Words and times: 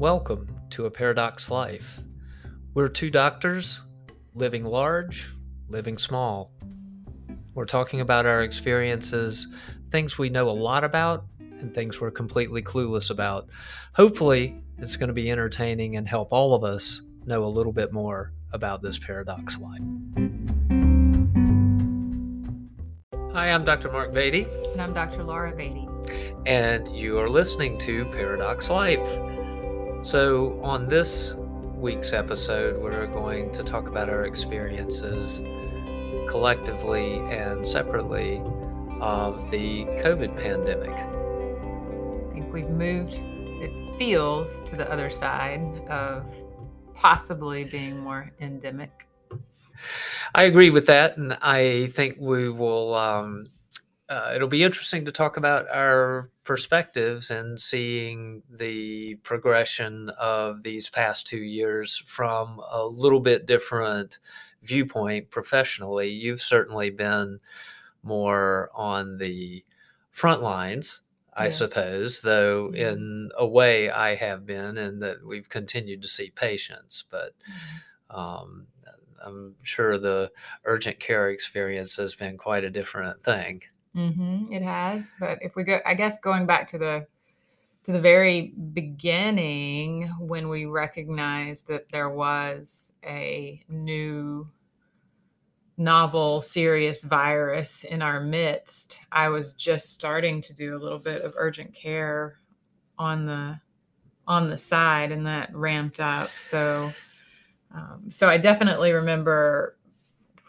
Welcome 0.00 0.58
to 0.70 0.86
A 0.86 0.90
Paradox 0.90 1.50
Life. 1.50 2.00
We're 2.72 2.88
two 2.88 3.10
doctors 3.10 3.82
living 4.34 4.64
large, 4.64 5.28
living 5.68 5.98
small. 5.98 6.52
We're 7.52 7.66
talking 7.66 8.00
about 8.00 8.24
our 8.24 8.42
experiences, 8.42 9.46
things 9.90 10.16
we 10.16 10.30
know 10.30 10.48
a 10.48 10.52
lot 10.52 10.84
about, 10.84 11.26
and 11.38 11.74
things 11.74 12.00
we're 12.00 12.10
completely 12.10 12.62
clueless 12.62 13.10
about. 13.10 13.50
Hopefully, 13.94 14.62
it's 14.78 14.96
going 14.96 15.08
to 15.08 15.12
be 15.12 15.30
entertaining 15.30 15.96
and 15.96 16.08
help 16.08 16.32
all 16.32 16.54
of 16.54 16.64
us 16.64 17.02
know 17.26 17.44
a 17.44 17.52
little 17.52 17.70
bit 17.70 17.92
more 17.92 18.32
about 18.54 18.80
this 18.80 18.98
paradox 18.98 19.58
life. 19.58 19.82
Hi, 23.34 23.50
I'm 23.50 23.66
Dr. 23.66 23.92
Mark 23.92 24.14
Beaty. 24.14 24.46
And 24.72 24.80
I'm 24.80 24.94
Dr. 24.94 25.24
Laura 25.24 25.54
Beaty. 25.54 25.86
And 26.46 26.88
you 26.96 27.18
are 27.18 27.28
listening 27.28 27.76
to 27.80 28.06
Paradox 28.06 28.70
Life. 28.70 29.29
So, 30.02 30.58
on 30.62 30.88
this 30.88 31.34
week's 31.76 32.14
episode, 32.14 32.80
we're 32.80 33.06
going 33.08 33.52
to 33.52 33.62
talk 33.62 33.86
about 33.86 34.08
our 34.08 34.24
experiences 34.24 35.42
collectively 36.26 37.16
and 37.30 37.68
separately 37.68 38.40
of 38.98 39.50
the 39.50 39.84
COVID 40.02 40.34
pandemic. 40.38 40.88
I 40.88 42.32
think 42.32 42.50
we've 42.50 42.70
moved, 42.70 43.20
it 43.62 43.98
feels, 43.98 44.62
to 44.70 44.76
the 44.76 44.90
other 44.90 45.10
side 45.10 45.60
of 45.90 46.24
possibly 46.94 47.64
being 47.64 47.98
more 47.98 48.32
endemic. 48.40 49.06
I 50.34 50.44
agree 50.44 50.70
with 50.70 50.86
that, 50.86 51.18
and 51.18 51.34
I 51.42 51.88
think 51.88 52.16
we 52.18 52.48
will. 52.48 52.94
Um, 52.94 53.48
uh, 54.08 54.32
it'll 54.34 54.48
be 54.48 54.64
interesting 54.64 55.04
to 55.04 55.12
talk 55.12 55.36
about 55.36 55.68
our 55.68 56.30
perspectives 56.50 57.30
and 57.30 57.60
seeing 57.60 58.42
the 58.50 59.14
progression 59.22 60.10
of 60.18 60.64
these 60.64 60.90
past 60.90 61.24
two 61.24 61.44
years 61.44 62.02
from 62.08 62.60
a 62.72 62.84
little 62.84 63.20
bit 63.20 63.46
different 63.46 64.18
viewpoint 64.64 65.30
professionally. 65.30 66.08
You've 66.10 66.42
certainly 66.42 66.90
been 66.90 67.38
more 68.02 68.68
on 68.74 69.16
the 69.16 69.64
front 70.10 70.42
lines, 70.42 71.02
I 71.34 71.44
yes. 71.44 71.58
suppose, 71.58 72.20
though 72.20 72.72
mm-hmm. 72.72 72.74
in 72.74 73.30
a 73.38 73.46
way 73.46 73.88
I 73.88 74.16
have 74.16 74.44
been, 74.44 74.76
and 74.76 75.00
that 75.04 75.24
we've 75.24 75.48
continued 75.48 76.02
to 76.02 76.08
see 76.08 76.32
patients. 76.34 77.04
But 77.08 77.32
mm-hmm. 77.48 78.16
um, 78.20 78.66
I'm 79.24 79.54
sure 79.62 79.98
the 79.98 80.32
urgent 80.64 80.98
care 80.98 81.30
experience 81.30 81.94
has 81.94 82.16
been 82.16 82.36
quite 82.36 82.64
a 82.64 82.70
different 82.70 83.22
thing. 83.22 83.62
Mm-hmm, 83.96 84.52
it 84.52 84.62
has, 84.62 85.14
but 85.18 85.38
if 85.42 85.56
we 85.56 85.64
go, 85.64 85.80
I 85.84 85.94
guess 85.94 86.20
going 86.20 86.46
back 86.46 86.68
to 86.68 86.78
the 86.78 87.06
to 87.82 87.92
the 87.92 88.00
very 88.00 88.52
beginning 88.72 90.08
when 90.18 90.48
we 90.48 90.66
recognized 90.66 91.66
that 91.68 91.88
there 91.90 92.10
was 92.10 92.92
a 93.04 93.62
new 93.68 94.48
novel 95.78 96.42
serious 96.42 97.02
virus 97.02 97.84
in 97.84 98.02
our 98.02 98.20
midst 98.20 98.98
i 99.12 99.30
was 99.30 99.54
just 99.54 99.94
starting 99.94 100.42
to 100.42 100.52
do 100.52 100.76
a 100.76 100.78
little 100.78 100.98
bit 100.98 101.22
of 101.22 101.32
urgent 101.38 101.74
care 101.74 102.36
on 102.98 103.24
the 103.24 103.58
on 104.30 104.48
the 104.48 104.56
side 104.56 105.10
and 105.10 105.26
that 105.26 105.54
ramped 105.54 105.98
up. 105.98 106.30
So 106.38 106.92
um, 107.74 108.10
so 108.10 108.28
i 108.28 108.38
definitely 108.38 108.92
remember 108.92 109.76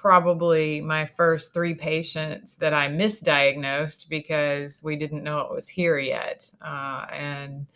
probably 0.02 0.81
my 0.81 1.05
first 1.05 1.53
three 1.53 1.75
patients 1.75 2.55
that 2.55 2.73
I 2.73 2.88
misdiagnosed 2.88 4.09
because 4.09 4.83
we 4.83 4.95
didn't 4.95 5.23
know 5.23 5.41
it 5.41 5.52
was 5.53 5.67
here 5.67 5.99
yet. 5.99 6.49
Uh, 6.59 7.05
and 7.13 7.67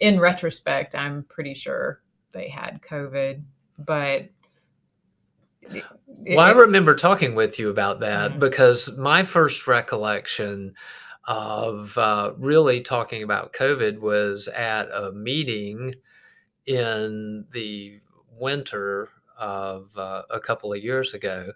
in 0.00 0.18
retrospect, 0.18 0.96
I'm 0.96 1.22
pretty 1.22 1.54
sure 1.54 2.02
they 2.32 2.48
had 2.48 2.80
COVID, 2.82 3.42
but. 3.78 4.28
It, 5.70 5.84
well, 6.36 6.40
I 6.40 6.50
remember 6.50 6.96
talking 6.96 7.36
with 7.36 7.60
you 7.60 7.70
about 7.70 8.00
that 8.00 8.32
mm-hmm. 8.32 8.40
because 8.40 8.90
my 8.98 9.22
first 9.22 9.68
recollection 9.68 10.74
of 11.28 11.96
uh, 11.96 12.32
really 12.38 12.80
talking 12.80 13.22
about 13.22 13.52
COVID 13.52 14.00
was 14.00 14.48
at 14.48 14.88
a 14.90 15.12
meeting 15.12 15.94
in 16.66 17.44
the 17.52 18.00
winter 18.32 19.10
of 19.38 19.96
uh, 19.96 20.22
a 20.30 20.40
couple 20.40 20.72
of 20.72 20.82
years 20.82 21.14
ago, 21.14 21.52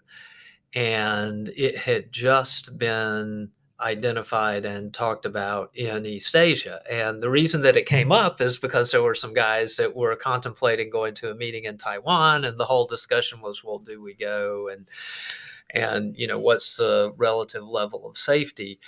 and 0.73 1.49
it 1.49 1.77
had 1.77 2.11
just 2.11 2.77
been 2.77 3.49
identified 3.79 4.65
and 4.65 4.93
talked 4.93 5.25
about 5.25 5.69
in 5.75 6.05
East 6.05 6.35
Asia. 6.35 6.81
And 6.89 7.21
the 7.21 7.29
reason 7.29 7.61
that 7.61 7.75
it 7.75 7.85
came 7.85 8.11
up 8.11 8.39
is 8.39 8.57
because 8.57 8.91
there 8.91 9.03
were 9.03 9.15
some 9.15 9.33
guys 9.33 9.75
that 9.75 9.93
were 9.93 10.15
contemplating 10.15 10.89
going 10.89 11.13
to 11.15 11.31
a 11.31 11.35
meeting 11.35 11.65
in 11.65 11.77
Taiwan, 11.77 12.45
and 12.45 12.57
the 12.57 12.65
whole 12.65 12.87
discussion 12.87 13.41
was, 13.41 13.63
well, 13.63 13.79
do 13.79 14.01
we 14.01 14.13
go? 14.13 14.69
And 14.69 14.87
and 15.71 16.15
you 16.17 16.27
know, 16.27 16.39
what's 16.39 16.77
the 16.77 17.13
relative 17.17 17.67
level 17.67 18.07
of 18.07 18.17
safety? 18.17 18.79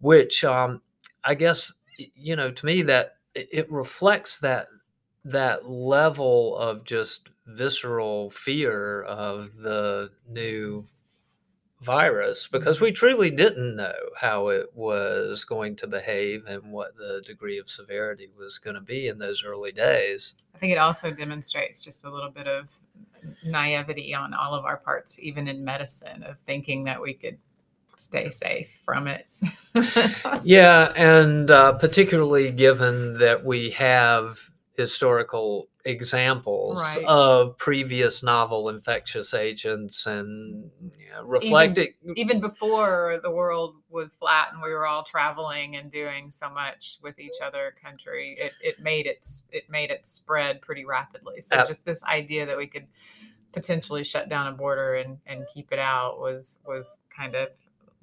Which 0.00 0.44
um, 0.44 0.82
I 1.24 1.34
guess 1.34 1.72
you 1.96 2.36
know, 2.36 2.50
to 2.50 2.66
me 2.66 2.82
that 2.82 3.16
it 3.34 3.70
reflects 3.70 4.38
that 4.40 4.68
that 5.24 5.68
level 5.68 6.56
of 6.56 6.84
just 6.84 7.30
visceral 7.46 8.30
fear 8.30 9.02
of 9.02 9.56
the 9.56 10.10
new 10.28 10.84
virus 11.82 12.48
because 12.50 12.80
we 12.80 12.90
truly 12.90 13.30
didn't 13.30 13.76
know 13.76 13.92
how 14.18 14.48
it 14.48 14.70
was 14.74 15.44
going 15.44 15.76
to 15.76 15.86
behave 15.86 16.46
and 16.46 16.72
what 16.72 16.96
the 16.96 17.22
degree 17.26 17.58
of 17.58 17.68
severity 17.68 18.28
was 18.38 18.58
going 18.58 18.74
to 18.74 18.80
be 18.80 19.08
in 19.08 19.18
those 19.18 19.44
early 19.44 19.72
days. 19.72 20.34
I 20.54 20.58
think 20.58 20.72
it 20.72 20.78
also 20.78 21.10
demonstrates 21.10 21.82
just 21.82 22.06
a 22.06 22.10
little 22.10 22.30
bit 22.30 22.46
of 22.46 22.68
naivety 23.44 24.14
on 24.14 24.32
all 24.34 24.54
of 24.54 24.64
our 24.64 24.78
parts, 24.78 25.18
even 25.20 25.48
in 25.48 25.64
medicine, 25.64 26.22
of 26.22 26.36
thinking 26.46 26.84
that 26.84 27.00
we 27.00 27.14
could 27.14 27.38
stay 27.96 28.30
safe 28.30 28.80
from 28.84 29.06
it. 29.06 29.26
yeah, 30.42 30.92
and 30.96 31.50
uh, 31.50 31.72
particularly 31.74 32.50
given 32.50 33.18
that 33.18 33.44
we 33.44 33.70
have 33.70 34.50
historical 34.76 35.68
examples 35.84 36.78
right. 36.78 37.04
of 37.04 37.56
previous 37.58 38.22
novel 38.22 38.68
infectious 38.68 39.34
agents 39.34 40.06
and 40.06 40.70
you 40.98 41.10
know, 41.12 41.22
reflecting 41.22 41.88
even, 42.02 42.18
even, 42.18 42.40
before 42.40 43.20
the 43.22 43.30
world 43.30 43.76
was 43.90 44.14
flat 44.14 44.48
and 44.52 44.62
we 44.62 44.70
were 44.70 44.86
all 44.86 45.04
traveling 45.04 45.76
and 45.76 45.92
doing 45.92 46.30
so 46.30 46.48
much 46.48 46.98
with 47.02 47.18
each 47.20 47.34
other 47.44 47.74
country 47.82 48.36
it, 48.40 48.52
it 48.62 48.82
made 48.82 49.06
it 49.06 49.26
it 49.52 49.64
made 49.68 49.90
it 49.90 50.06
spread 50.06 50.60
pretty 50.62 50.84
rapidly 50.84 51.40
so 51.40 51.56
uh, 51.56 51.66
just 51.66 51.84
this 51.84 52.02
idea 52.04 52.46
that 52.46 52.56
we 52.56 52.66
could 52.66 52.86
potentially 53.52 54.02
shut 54.02 54.28
down 54.28 54.48
a 54.48 54.52
border 54.52 54.96
and, 54.96 55.18
and 55.26 55.44
keep 55.52 55.70
it 55.70 55.78
out 55.78 56.18
was 56.18 56.58
was 56.66 56.98
kind 57.16 57.34
of 57.34 57.48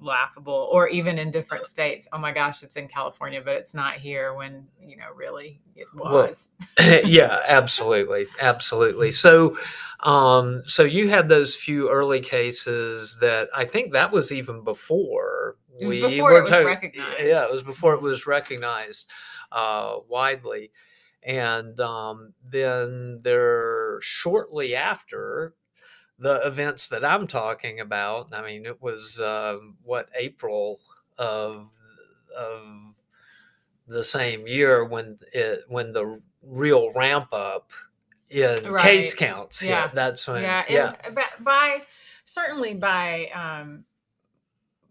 laughable 0.02 0.68
or 0.72 0.88
even 0.88 1.18
in 1.18 1.30
different 1.30 1.66
states. 1.66 2.08
Oh 2.12 2.18
my 2.18 2.32
gosh 2.32 2.62
it's 2.62 2.76
in 2.76 2.88
california 2.88 3.40
but 3.44 3.54
it's 3.54 3.74
not 3.74 3.94
here 3.94 4.34
when 4.34 4.66
you 4.80 4.96
know 4.96 5.12
really 5.14 5.60
it 5.76 5.86
was. 5.94 6.48
well, 6.78 7.00
yeah 7.04 7.40
absolutely 7.46 8.26
absolutely. 8.40 9.12
So 9.12 9.56
um 10.00 10.62
so 10.66 10.82
you 10.82 11.08
had 11.08 11.28
those 11.28 11.54
few 11.54 11.88
early 11.88 12.20
cases 12.20 13.16
that 13.20 13.48
i 13.54 13.64
think 13.64 13.92
that 13.92 14.10
was 14.10 14.32
even 14.32 14.64
before 14.64 15.56
we 15.80 16.00
before 16.00 16.32
were 16.32 16.44
to- 16.46 16.64
recognized. 16.64 17.22
yeah 17.22 17.44
it 17.44 17.52
was 17.52 17.62
before 17.62 17.94
it 17.94 18.02
was 18.02 18.26
recognized 18.26 19.08
uh 19.52 19.96
widely. 20.08 20.72
And 21.24 21.80
um, 21.80 22.32
then 22.50 23.20
there 23.22 24.00
shortly 24.02 24.74
after 24.74 25.54
the 26.22 26.46
events 26.46 26.88
that 26.88 27.04
I'm 27.04 27.26
talking 27.26 27.80
about, 27.80 28.28
I 28.32 28.42
mean, 28.42 28.64
it 28.64 28.80
was 28.80 29.20
uh, 29.20 29.58
what 29.82 30.08
April 30.16 30.78
of 31.18 31.68
of 32.36 32.94
the 33.88 34.04
same 34.04 34.46
year 34.46 34.84
when 34.84 35.18
it 35.32 35.64
when 35.68 35.92
the 35.92 36.20
real 36.42 36.92
ramp 36.92 37.28
up 37.32 37.70
in 38.30 38.54
right. 38.70 38.88
case 38.88 39.14
counts. 39.14 39.62
Yeah. 39.62 39.70
yeah. 39.70 39.90
that's 39.92 40.26
when. 40.28 40.42
Yeah, 40.42 40.64
yeah. 40.68 40.94
by 41.40 41.82
certainly 42.24 42.74
by 42.74 43.26
um, 43.34 43.84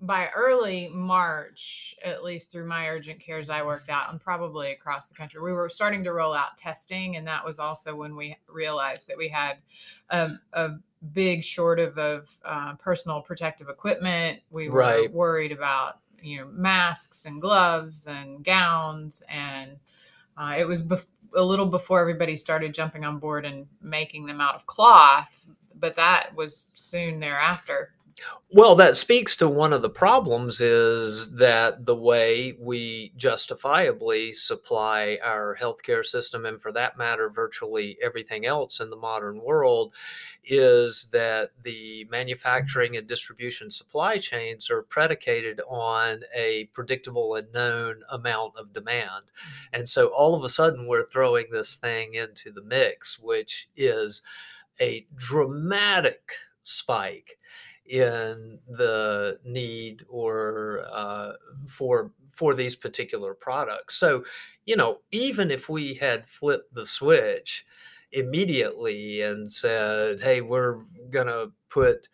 by 0.01 0.29
early 0.35 0.89
March, 0.91 1.95
at 2.03 2.23
least 2.23 2.51
through 2.51 2.67
my 2.67 2.87
urgent 2.87 3.19
cares 3.19 3.51
I 3.51 3.61
worked 3.61 3.89
out, 3.89 4.11
and 4.11 4.19
probably 4.19 4.71
across 4.71 5.05
the 5.05 5.13
country, 5.13 5.41
we 5.41 5.53
were 5.53 5.69
starting 5.69 6.03
to 6.05 6.13
roll 6.13 6.33
out 6.33 6.57
testing, 6.57 7.17
and 7.17 7.27
that 7.27 7.45
was 7.45 7.59
also 7.59 7.95
when 7.95 8.15
we 8.15 8.35
realized 8.47 9.07
that 9.07 9.17
we 9.17 9.27
had 9.27 9.57
a, 10.09 10.31
a 10.53 10.69
big 11.13 11.43
shortage 11.43 11.95
of 11.97 12.29
uh, 12.43 12.73
personal 12.75 13.21
protective 13.21 13.69
equipment. 13.69 14.39
We 14.49 14.69
were 14.69 14.79
right. 14.79 15.13
worried 15.13 15.51
about 15.51 15.99
you 16.19 16.39
know 16.39 16.47
masks 16.47 17.25
and 17.25 17.39
gloves 17.39 18.07
and 18.07 18.43
gowns, 18.43 19.21
and 19.29 19.77
uh, 20.35 20.55
it 20.57 20.65
was 20.65 20.81
bef- 20.81 21.05
a 21.35 21.43
little 21.43 21.67
before 21.67 22.01
everybody 22.01 22.37
started 22.37 22.73
jumping 22.73 23.05
on 23.05 23.19
board 23.19 23.45
and 23.45 23.67
making 23.83 24.25
them 24.25 24.41
out 24.41 24.55
of 24.55 24.65
cloth. 24.65 25.29
But 25.79 25.95
that 25.95 26.33
was 26.35 26.69
soon 26.73 27.19
thereafter 27.19 27.93
Well, 28.53 28.75
that 28.75 28.97
speaks 28.97 29.37
to 29.37 29.47
one 29.47 29.71
of 29.71 29.81
the 29.81 29.89
problems 29.89 30.59
is 30.59 31.33
that 31.35 31.85
the 31.85 31.95
way 31.95 32.53
we 32.59 33.13
justifiably 33.15 34.33
supply 34.33 35.19
our 35.23 35.57
healthcare 35.59 36.05
system, 36.05 36.45
and 36.45 36.61
for 36.61 36.71
that 36.73 36.97
matter, 36.97 37.29
virtually 37.29 37.97
everything 38.03 38.45
else 38.45 38.81
in 38.81 38.89
the 38.89 38.97
modern 38.97 39.41
world, 39.41 39.93
is 40.43 41.07
that 41.11 41.51
the 41.63 42.05
manufacturing 42.11 42.97
and 42.97 43.07
distribution 43.07 43.71
supply 43.71 44.17
chains 44.17 44.69
are 44.69 44.81
predicated 44.83 45.61
on 45.69 46.21
a 46.35 46.65
predictable 46.73 47.35
and 47.35 47.51
known 47.53 48.01
amount 48.11 48.53
of 48.57 48.73
demand. 48.73 49.25
And 49.71 49.87
so 49.87 50.07
all 50.07 50.35
of 50.35 50.43
a 50.43 50.49
sudden, 50.49 50.87
we're 50.87 51.09
throwing 51.09 51.45
this 51.51 51.75
thing 51.75 52.15
into 52.15 52.51
the 52.51 52.63
mix, 52.63 53.17
which 53.17 53.69
is 53.77 54.23
a 54.81 55.05
dramatic 55.15 56.33
spike 56.63 57.37
in 57.91 58.57
the 58.69 59.37
need 59.43 60.05
or 60.09 60.85
uh, 60.91 61.33
for 61.67 62.11
for 62.29 62.55
these 62.55 62.75
particular 62.75 63.33
products. 63.33 63.95
So, 63.95 64.23
you 64.65 64.77
know, 64.77 64.99
even 65.11 65.51
if 65.51 65.67
we 65.67 65.93
had 65.93 66.25
flipped 66.27 66.73
the 66.73 66.85
switch 66.85 67.65
immediately 68.13 69.21
and 69.21 69.51
said, 69.51 70.21
"Hey, 70.21 70.41
we're 70.41 70.79
gonna 71.11 71.47
put." 71.69 72.07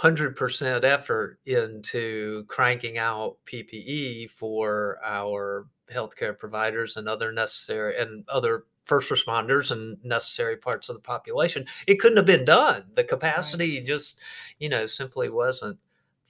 100% 0.00 0.84
effort 0.84 1.40
into 1.46 2.44
cranking 2.46 2.98
out 2.98 3.36
PPE 3.46 4.30
for 4.30 5.00
our 5.04 5.66
healthcare 5.92 6.38
providers 6.38 6.96
and 6.96 7.08
other 7.08 7.32
necessary 7.32 8.00
and 8.00 8.24
other 8.28 8.66
first 8.88 9.10
responders 9.10 9.70
and 9.70 10.02
necessary 10.02 10.56
parts 10.56 10.88
of 10.88 10.96
the 10.96 11.02
population. 11.02 11.66
It 11.86 12.00
couldn't 12.00 12.16
have 12.16 12.26
been 12.26 12.46
done. 12.46 12.84
The 12.94 13.04
capacity 13.04 13.76
right. 13.76 13.86
just, 13.86 14.18
you 14.58 14.68
know, 14.68 14.86
simply 14.86 15.28
wasn't 15.28 15.78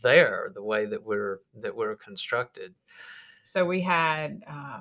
there 0.03 0.51
the 0.55 0.63
way 0.63 0.85
that 0.87 1.05
we're 1.05 1.41
that 1.61 1.75
we're 1.75 1.97
constructed. 1.97 2.75
So 3.45 3.65
we 3.65 3.81
had 3.81 4.43
uh, 4.47 4.81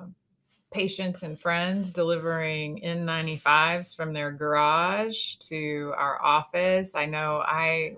patients 0.72 1.22
and 1.22 1.40
friends 1.40 1.92
delivering 1.92 2.80
N95s 2.84 3.96
from 3.96 4.12
their 4.12 4.32
garage 4.32 5.36
to 5.48 5.94
our 5.96 6.20
office. 6.20 6.94
I 6.94 7.06
know 7.06 7.42
I 7.46 7.94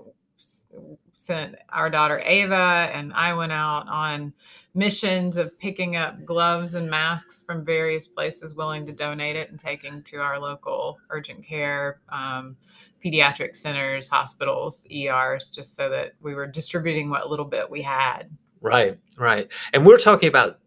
sent 1.21 1.55
our 1.69 1.91
daughter 1.91 2.19
Ava 2.25 2.91
and 2.95 3.13
I 3.13 3.35
went 3.35 3.53
out 3.53 3.87
on 3.89 4.33
missions 4.75 5.37
of 5.37 5.57
picking 5.59 5.95
up 5.97 6.25
gloves 6.25 6.77
and 6.77 6.89
masks 6.89 7.43
from 7.43 7.63
various 7.63 8.07
places 8.07 8.57
willing 8.57 8.87
to 8.87 8.93
donate 8.93 9.37
it 9.37 9.51
and 9.51 9.61
taking 9.61 10.03
to 10.05 10.17
our 10.17 10.41
local 10.41 10.99
urgent 11.11 11.47
care 11.47 12.01
um, 12.09 12.57
pediatric 13.05 13.55
centers 13.55 14.09
hospitals 14.09 14.87
ers 14.91 15.51
just 15.51 15.75
so 15.77 15.91
that 15.91 16.13
we 16.23 16.35
were 16.35 16.47
distributing 16.47 17.11
what 17.11 17.29
little 17.29 17.45
bit 17.45 17.71
we 17.71 17.83
had. 17.83 18.31
Right 18.63 18.99
right. 19.19 19.47
And 19.75 19.85
we're 19.85 19.99
talking 19.99 20.31
about 20.31 20.59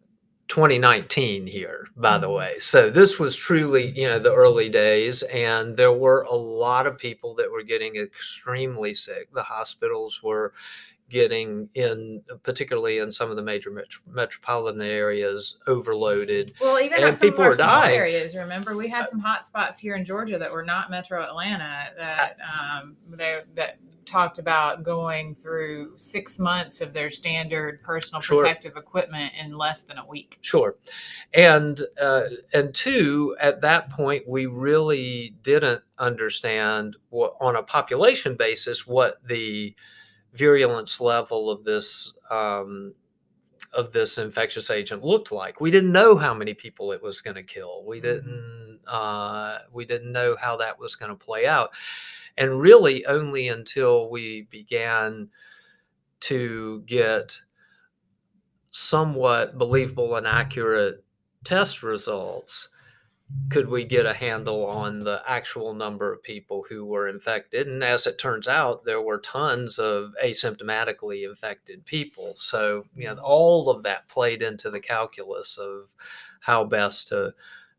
2019 0.50 1.48
here 1.48 1.88
by 1.96 2.18
the 2.18 2.28
mm-hmm. 2.28 2.36
way 2.36 2.60
so 2.60 2.90
this 2.90 3.18
was 3.18 3.36
truly 3.36 3.98
you 3.98 4.08
know 4.08 4.20
the 4.20 4.34
early 4.34 4.70
days 4.70 5.24
and 5.24 5.78
there 5.78 5.94
were 5.94 6.24
a 6.24 6.36
lot 6.36 6.86
of 6.86 6.98
people 6.98 7.34
that 7.34 7.50
were 7.50 7.64
getting 7.64 7.96
extremely 7.96 8.94
sick 8.94 9.34
the 9.34 9.44
hospitals 9.44 10.22
were 10.22 10.54
getting 11.14 11.70
in, 11.76 12.22
particularly 12.42 12.98
in 12.98 13.12
some 13.12 13.30
of 13.30 13.36
the 13.36 13.42
major 13.42 13.70
met- 13.70 13.86
metropolitan 14.08 14.82
areas, 14.82 15.60
overloaded. 15.68 16.52
Well, 16.60 16.80
even 16.80 17.04
and 17.04 17.16
some 17.16 17.30
people 17.30 17.42
of 17.42 17.48
our 17.48 17.54
small 17.54 17.82
dying. 17.82 17.96
areas. 17.96 18.36
Remember, 18.36 18.76
we 18.76 18.88
had 18.88 19.08
some 19.08 19.20
hot 19.20 19.46
spots 19.46 19.78
here 19.78 19.96
in 19.96 20.04
Georgia 20.04 20.40
that 20.40 20.52
were 20.52 20.66
not 20.66 20.90
Metro 20.90 21.24
Atlanta 21.24 21.90
that 21.98 22.38
um, 22.52 22.98
they, 23.12 23.42
that 23.56 23.78
talked 24.06 24.40
about 24.40 24.84
going 24.84 25.36
through 25.36 25.94
six 25.98 26.40
months 26.40 26.82
of 26.82 26.94
their 26.94 27.12
standard 27.12 27.82
personal 27.84 28.22
sure. 28.22 28.40
protective 28.40 28.76
equipment 28.78 29.34
in 29.40 29.58
less 29.58 29.84
than 29.84 29.98
a 29.98 30.06
week. 30.06 30.38
Sure, 30.42 30.76
and 31.34 31.82
uh, 32.00 32.26
and 32.54 32.74
two, 32.74 33.36
at 33.40 33.62
that 33.62 33.90
point, 33.90 34.28
we 34.28 34.46
really 34.46 35.36
didn't 35.44 35.82
understand 35.98 36.96
what, 37.10 37.36
on 37.40 37.56
a 37.56 37.64
population 37.64 38.36
basis 38.36 38.86
what 38.88 39.18
the 39.28 39.76
virulence 40.34 41.00
level 41.00 41.50
of 41.50 41.64
this 41.64 42.14
um, 42.30 42.94
of 43.74 43.92
this 43.92 44.18
infectious 44.18 44.70
agent 44.70 45.04
looked 45.04 45.32
like. 45.32 45.60
We 45.60 45.72
didn't 45.72 45.92
know 45.92 46.16
how 46.16 46.34
many 46.34 46.54
people 46.54 46.92
it 46.92 47.02
was 47.02 47.22
going 47.22 47.36
to 47.36 47.44
kill. 47.44 47.84
We 47.86 47.98
mm-hmm. 47.98 48.08
didn't 48.08 48.80
uh, 48.88 49.60
we 49.72 49.86
didn't 49.86 50.12
know 50.12 50.36
how 50.40 50.58
that 50.58 50.78
was 50.78 50.96
going 50.96 51.10
to 51.10 51.16
play 51.16 51.46
out, 51.46 51.72
and 52.38 52.60
really 52.60 53.06
only 53.06 53.48
until 53.48 54.10
we 54.10 54.48
began 54.50 55.30
to 56.22 56.84
get 56.88 57.38
somewhat 58.72 59.58
believable 59.58 60.16
and 60.16 60.26
accurate 60.26 61.04
test 61.44 61.84
results 61.84 62.70
could 63.50 63.70
we 63.70 63.84
get 63.84 64.06
a 64.06 64.14
handle 64.14 64.66
on 64.66 65.00
the 65.00 65.22
actual 65.28 65.74
number 65.74 66.12
of 66.12 66.24
people 66.24 66.64
who 66.70 66.86
were 66.86 67.08
infected? 67.08 67.68
And 67.68 67.84
as 67.84 68.08
it 68.08 68.18
turns 68.18 68.48
out, 68.48 68.84
there 68.84 69.02
were 69.02 69.20
tons 69.20 69.80
of 69.80 70.14
asymptomatically 70.24 71.28
infected 71.28 71.86
people. 71.86 72.34
So, 72.36 72.86
you 72.96 73.06
know, 73.06 73.16
all 73.22 73.70
of 73.70 73.84
that 73.84 74.08
played 74.08 74.42
into 74.42 74.70
the 74.70 74.80
calculus 74.80 75.58
of 75.58 75.88
how 76.42 76.64
best 76.64 77.08
to 77.10 77.34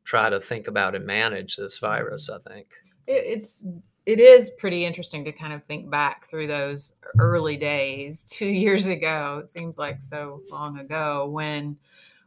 try 0.05 0.29
to 0.29 0.41
think 0.41 0.69
about 0.69 0.95
and 0.95 1.07
manage 1.07 1.57
this 1.57 1.79
virus, 1.79 2.29
I 2.29 2.39
think. 2.49 2.67
It's 3.07 3.65
it 4.07 4.21
is 4.21 4.51
pretty 4.51 4.85
interesting 4.85 5.25
to 5.25 5.33
kind 5.33 5.53
of 5.53 5.65
think 5.65 5.91
back 5.91 6.29
through 6.29 6.47
those 6.47 6.95
early 7.19 7.57
days, 7.57 8.25
two 8.31 8.47
years 8.47 8.87
ago. 8.87 9.41
It 9.43 9.53
seems 9.53 9.79
like 9.79 10.03
so 10.03 10.43
long 10.51 10.79
ago 10.79 11.29
when 11.29 11.77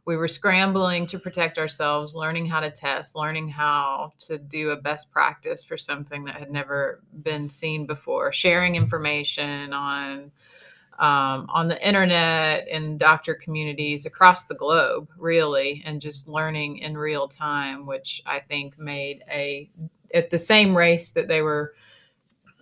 we 0.04 0.16
were 0.16 0.28
scrambling 0.28 1.06
to 1.08 1.18
protect 1.18 1.58
ourselves, 1.58 2.14
learning 2.14 2.46
how 2.46 2.60
to 2.60 2.70
test, 2.70 3.14
learning 3.14 3.50
how 3.50 4.14
to 4.20 4.38
do 4.38 4.70
a 4.70 4.76
best 4.76 5.10
practice 5.10 5.62
for 5.62 5.76
something 5.76 6.24
that 6.24 6.36
had 6.36 6.50
never 6.50 7.02
been 7.22 7.50
seen 7.50 7.84
before, 7.86 8.32
sharing 8.32 8.74
information 8.74 9.72
on 9.72 10.30
um, 10.98 11.46
on 11.50 11.68
the 11.68 11.86
internet 11.86 12.66
and 12.68 12.98
doctor 12.98 13.34
communities 13.34 14.04
across 14.04 14.44
the 14.44 14.54
globe, 14.54 15.08
really, 15.16 15.80
and 15.86 16.00
just 16.00 16.26
learning 16.26 16.78
in 16.78 16.98
real 16.98 17.28
time, 17.28 17.86
which 17.86 18.20
I 18.26 18.40
think 18.40 18.78
made 18.78 19.22
a 19.30 19.70
at 20.14 20.30
the 20.30 20.38
same 20.38 20.76
race 20.76 21.10
that 21.10 21.28
they 21.28 21.42
were 21.42 21.74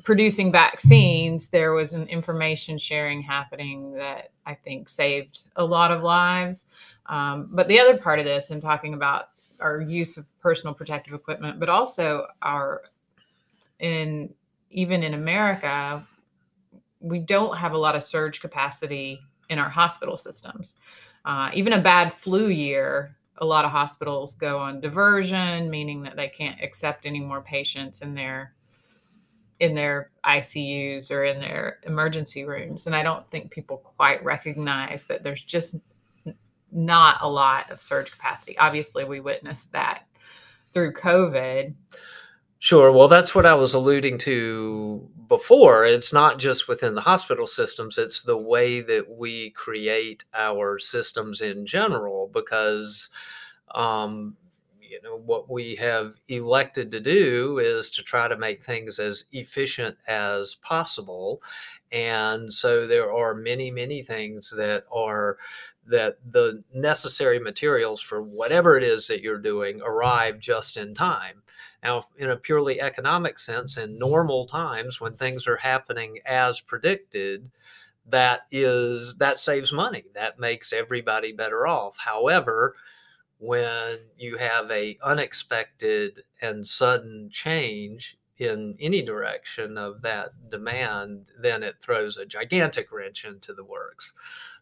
producing 0.04 0.52
vaccines, 0.52 1.48
there 1.48 1.72
was 1.72 1.92
an 1.92 2.06
information 2.08 2.78
sharing 2.78 3.20
happening 3.22 3.92
that 3.94 4.30
I 4.46 4.54
think 4.54 4.88
saved 4.88 5.42
a 5.56 5.64
lot 5.64 5.90
of 5.90 6.02
lives. 6.02 6.66
Um, 7.06 7.48
but 7.50 7.66
the 7.66 7.80
other 7.80 7.98
part 7.98 8.18
of 8.18 8.24
this, 8.24 8.50
and 8.50 8.62
talking 8.62 8.94
about 8.94 9.30
our 9.60 9.80
use 9.80 10.16
of 10.16 10.26
personal 10.40 10.74
protective 10.74 11.14
equipment, 11.14 11.58
but 11.58 11.68
also 11.68 12.26
our 12.42 12.82
in 13.80 14.32
even 14.70 15.02
in 15.02 15.14
America, 15.14 16.06
we 17.00 17.18
don't 17.18 17.56
have 17.56 17.72
a 17.72 17.78
lot 17.78 17.96
of 17.96 18.02
surge 18.02 18.40
capacity 18.40 19.20
in 19.48 19.58
our 19.58 19.68
hospital 19.68 20.16
systems. 20.16 20.76
Uh, 21.24 21.50
even 21.54 21.72
a 21.72 21.82
bad 21.82 22.12
flu 22.14 22.48
year, 22.48 23.15
a 23.38 23.44
lot 23.44 23.64
of 23.64 23.70
hospitals 23.70 24.34
go 24.34 24.58
on 24.58 24.80
diversion, 24.80 25.70
meaning 25.70 26.02
that 26.02 26.16
they 26.16 26.28
can't 26.28 26.62
accept 26.62 27.06
any 27.06 27.20
more 27.20 27.40
patients 27.40 28.00
in 28.00 28.14
their 28.14 28.52
in 29.58 29.74
their 29.74 30.10
ICUs 30.24 31.10
or 31.10 31.24
in 31.24 31.40
their 31.40 31.78
emergency 31.84 32.44
rooms. 32.44 32.86
And 32.86 32.94
I 32.94 33.02
don't 33.02 33.28
think 33.30 33.50
people 33.50 33.78
quite 33.78 34.22
recognize 34.22 35.04
that 35.04 35.22
there's 35.22 35.42
just 35.42 35.76
not 36.70 37.18
a 37.22 37.28
lot 37.28 37.70
of 37.70 37.82
surge 37.82 38.10
capacity. 38.10 38.58
Obviously, 38.58 39.04
we 39.04 39.20
witnessed 39.20 39.72
that 39.72 40.06
through 40.74 40.92
COVID. 40.92 41.72
Sure. 42.58 42.90
Well, 42.90 43.08
that's 43.08 43.34
what 43.34 43.46
I 43.46 43.54
was 43.54 43.74
alluding 43.74 44.18
to 44.18 45.06
before. 45.28 45.84
It's 45.84 46.12
not 46.12 46.38
just 46.38 46.68
within 46.68 46.94
the 46.94 47.00
hospital 47.02 47.46
systems, 47.46 47.98
it's 47.98 48.22
the 48.22 48.36
way 48.38 48.80
that 48.80 49.10
we 49.10 49.50
create 49.50 50.24
our 50.34 50.78
systems 50.78 51.42
in 51.42 51.66
general 51.66 52.30
because 52.32 53.10
um, 53.74 54.36
you 54.80 55.00
know 55.02 55.16
what 55.18 55.50
we 55.50 55.76
have 55.76 56.14
elected 56.28 56.90
to 56.92 57.00
do 57.00 57.58
is 57.58 57.90
to 57.90 58.02
try 58.02 58.28
to 58.28 58.36
make 58.38 58.64
things 58.64 58.98
as 59.00 59.26
efficient 59.32 59.96
as 60.08 60.56
possible 60.56 61.42
and 61.92 62.52
so 62.52 62.86
there 62.86 63.12
are 63.12 63.34
many 63.34 63.70
many 63.70 64.02
things 64.02 64.52
that 64.56 64.84
are 64.92 65.38
that 65.86 66.18
the 66.32 66.62
necessary 66.74 67.38
materials 67.38 68.00
for 68.00 68.22
whatever 68.22 68.76
it 68.76 68.82
is 68.84 69.06
that 69.08 69.22
you're 69.22 69.38
doing 69.38 69.80
arrive 69.82 70.38
just 70.40 70.76
in 70.76 70.94
time. 70.94 71.42
Now, 71.82 72.02
in 72.18 72.30
a 72.30 72.36
purely 72.36 72.80
economic 72.80 73.38
sense, 73.38 73.76
in 73.76 73.98
normal 73.98 74.46
times 74.46 75.00
when 75.00 75.14
things 75.14 75.46
are 75.46 75.56
happening 75.56 76.18
as 76.26 76.60
predicted, 76.60 77.50
that 78.08 78.42
is 78.50 79.16
that 79.18 79.38
saves 79.40 79.72
money. 79.72 80.04
That 80.14 80.38
makes 80.38 80.72
everybody 80.72 81.32
better 81.32 81.66
off. 81.66 81.96
However, 81.96 82.76
when 83.38 83.98
you 84.16 84.36
have 84.38 84.70
a 84.70 84.98
unexpected 85.02 86.22
and 86.40 86.66
sudden 86.66 87.28
change 87.30 88.16
in 88.38 88.76
any 88.80 89.02
direction 89.02 89.78
of 89.78 90.02
that 90.02 90.30
demand, 90.50 91.30
then 91.38 91.62
it 91.62 91.76
throws 91.80 92.16
a 92.16 92.26
gigantic 92.26 92.92
wrench 92.92 93.24
into 93.24 93.54
the 93.54 93.64
works. 93.64 94.12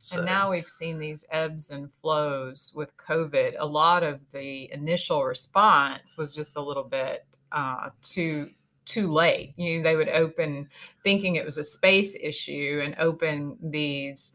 So. 0.04 0.18
And 0.18 0.26
now 0.26 0.50
we've 0.50 0.68
seen 0.68 0.98
these 0.98 1.24
ebbs 1.30 1.70
and 1.70 1.88
flows 2.02 2.74
with 2.76 2.94
COVID. 2.98 3.54
A 3.58 3.64
lot 3.64 4.02
of 4.02 4.20
the 4.34 4.70
initial 4.70 5.24
response 5.24 6.18
was 6.18 6.34
just 6.34 6.58
a 6.58 6.60
little 6.60 6.84
bit 6.84 7.24
uh, 7.52 7.88
too 8.02 8.50
too 8.84 9.10
late. 9.10 9.54
You 9.56 9.78
know, 9.78 9.82
they 9.82 9.96
would 9.96 10.10
open 10.10 10.68
thinking 11.02 11.36
it 11.36 11.44
was 11.46 11.56
a 11.56 11.64
space 11.64 12.14
issue 12.20 12.82
and 12.84 12.94
open 12.98 13.56
these 13.62 14.34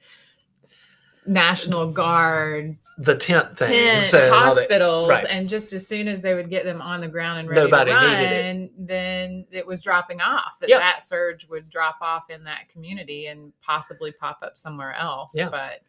National 1.25 1.91
Guard 1.91 2.77
the 2.99 3.15
tent 3.15 3.57
things 3.57 4.11
tent 4.11 4.33
hospitals 4.33 5.07
right. 5.07 5.25
and 5.29 5.47
just 5.47 5.71
as 5.71 5.87
soon 5.87 6.09
as 6.09 6.21
they 6.21 6.33
would 6.33 6.49
get 6.49 6.65
them 6.65 6.81
on 6.81 6.99
the 6.99 7.07
ground 7.07 7.39
and 7.39 7.47
ready 7.47 7.61
Nobody 7.61 7.91
to 7.91 7.95
run 7.95 8.69
then 8.77 9.45
it 9.51 9.65
was 9.65 9.81
dropping 9.81 10.19
off 10.19 10.59
that 10.59 10.69
yep. 10.69 10.81
that 10.81 11.01
surge 11.01 11.47
would 11.47 11.69
drop 11.69 11.95
off 12.01 12.29
in 12.29 12.43
that 12.43 12.67
community 12.67 13.27
and 13.27 13.53
possibly 13.61 14.11
pop 14.11 14.39
up 14.43 14.57
somewhere 14.57 14.93
else 14.93 15.31
yeah. 15.33 15.47
but 15.49 15.81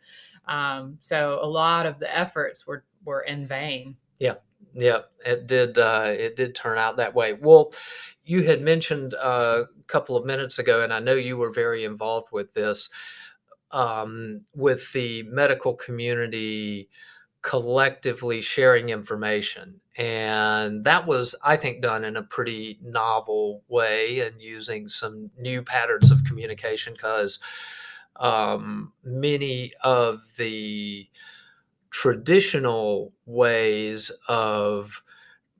um, 0.51 0.99
so 1.01 1.41
a 1.43 1.47
lot 1.47 1.85
of 1.85 1.99
the 1.99 2.17
efforts 2.17 2.65
were 2.65 2.85
were 3.05 3.23
in 3.23 3.47
vain 3.49 3.97
yeah 4.21 4.35
yeah 4.73 5.01
it 5.27 5.49
did 5.49 5.79
uh, 5.79 6.05
it 6.07 6.37
did 6.37 6.55
turn 6.55 6.79
out 6.79 6.97
that 6.97 7.13
way 7.13 7.33
well 7.33 7.73
you 8.25 8.45
had 8.45 8.63
mentioned 8.63 9.15
uh, 9.15 9.65
a 9.65 9.83
couple 9.89 10.17
of 10.17 10.25
minutes 10.25 10.61
ago 10.61 10.83
and 10.83 10.93
i 10.93 11.01
know 11.01 11.15
you 11.15 11.37
were 11.37 11.51
very 11.51 11.83
involved 11.83 12.29
with 12.31 12.55
this 12.55 12.89
um, 13.73 14.43
with 14.55 14.93
the 14.93 15.23
medical 15.25 15.75
community 15.75 16.89
collectively 17.43 18.41
sharing 18.41 18.91
information. 18.91 19.81
And 19.97 20.85
that 20.85 21.07
was, 21.07 21.35
I 21.43 21.57
think, 21.57 21.83
done 21.83 22.05
in 22.05 22.17
a 22.17 22.23
pretty 22.23 22.79
novel 22.83 23.63
way 23.69 24.21
and 24.21 24.41
using 24.41 24.89
some 24.89 25.31
new 25.39 25.63
patterns 25.63 26.11
of 26.11 26.25
communication 26.25 26.93
because 26.93 27.39
um, 28.17 28.93
many 29.03 29.73
of 29.83 30.21
the 30.37 31.09
traditional 31.91 33.13
ways 33.27 34.11
of 34.29 35.03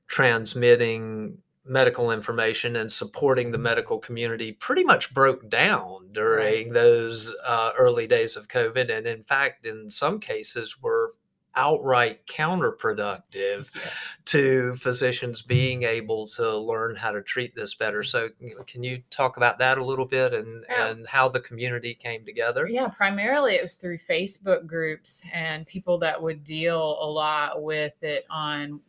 transmitting 0.07 1.37
medical 1.71 2.11
information 2.11 2.75
and 2.75 2.91
supporting 2.91 3.49
the 3.49 3.57
medical 3.57 3.97
community 3.97 4.51
pretty 4.51 4.83
much 4.83 5.13
broke 5.13 5.49
down 5.49 6.09
during 6.11 6.65
right. 6.65 6.73
those 6.73 7.33
uh, 7.45 7.71
early 7.79 8.05
days 8.05 8.35
of 8.35 8.49
COVID. 8.49 8.91
And 8.91 9.07
in 9.07 9.23
fact, 9.23 9.65
in 9.65 9.89
some 9.89 10.19
cases, 10.19 10.81
were 10.81 11.13
outright 11.55 12.25
counterproductive 12.27 13.67
yes. 13.75 13.93
to 14.25 14.73
physicians 14.75 15.41
being 15.41 15.83
able 15.83 16.27
to 16.27 16.57
learn 16.57 16.95
how 16.95 17.11
to 17.11 17.21
treat 17.21 17.55
this 17.55 17.73
better. 17.73 18.03
So, 18.03 18.29
can 18.67 18.83
you 18.83 19.01
talk 19.09 19.37
about 19.37 19.57
that 19.59 19.77
a 19.77 19.83
little 19.83 20.05
bit 20.05 20.33
and, 20.33 20.65
yeah. 20.69 20.87
and 20.87 21.07
how 21.07 21.29
the 21.29 21.41
community 21.41 21.93
came 21.93 22.25
together? 22.25 22.67
Yeah, 22.67 22.87
primarily 22.87 23.55
it 23.55 23.63
was 23.63 23.75
through 23.75 23.99
Facebook 24.09 24.65
groups 24.65 25.21
and 25.33 25.65
people 25.65 25.97
that 25.99 26.21
would 26.21 26.43
deal 26.43 26.97
a 27.01 27.09
lot 27.09 27.61
with 27.63 28.01
it 28.01 28.25
on 28.29 28.79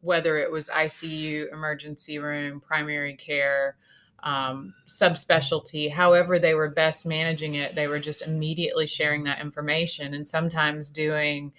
whether 0.00 0.38
it 0.38 0.50
was 0.50 0.68
ICU, 0.68 1.52
emergency 1.52 2.18
room, 2.18 2.60
primary 2.60 3.16
care, 3.16 3.76
um, 4.22 4.74
subspecialty, 4.86 5.90
however 5.90 6.38
they 6.38 6.54
were 6.54 6.68
best 6.70 7.06
managing 7.06 7.54
it, 7.54 7.74
they 7.74 7.86
were 7.86 7.98
just 7.98 8.22
immediately 8.22 8.86
sharing 8.86 9.24
that 9.24 9.40
information 9.40 10.14
and 10.14 10.28
sometimes 10.28 10.90
doing 10.90 11.52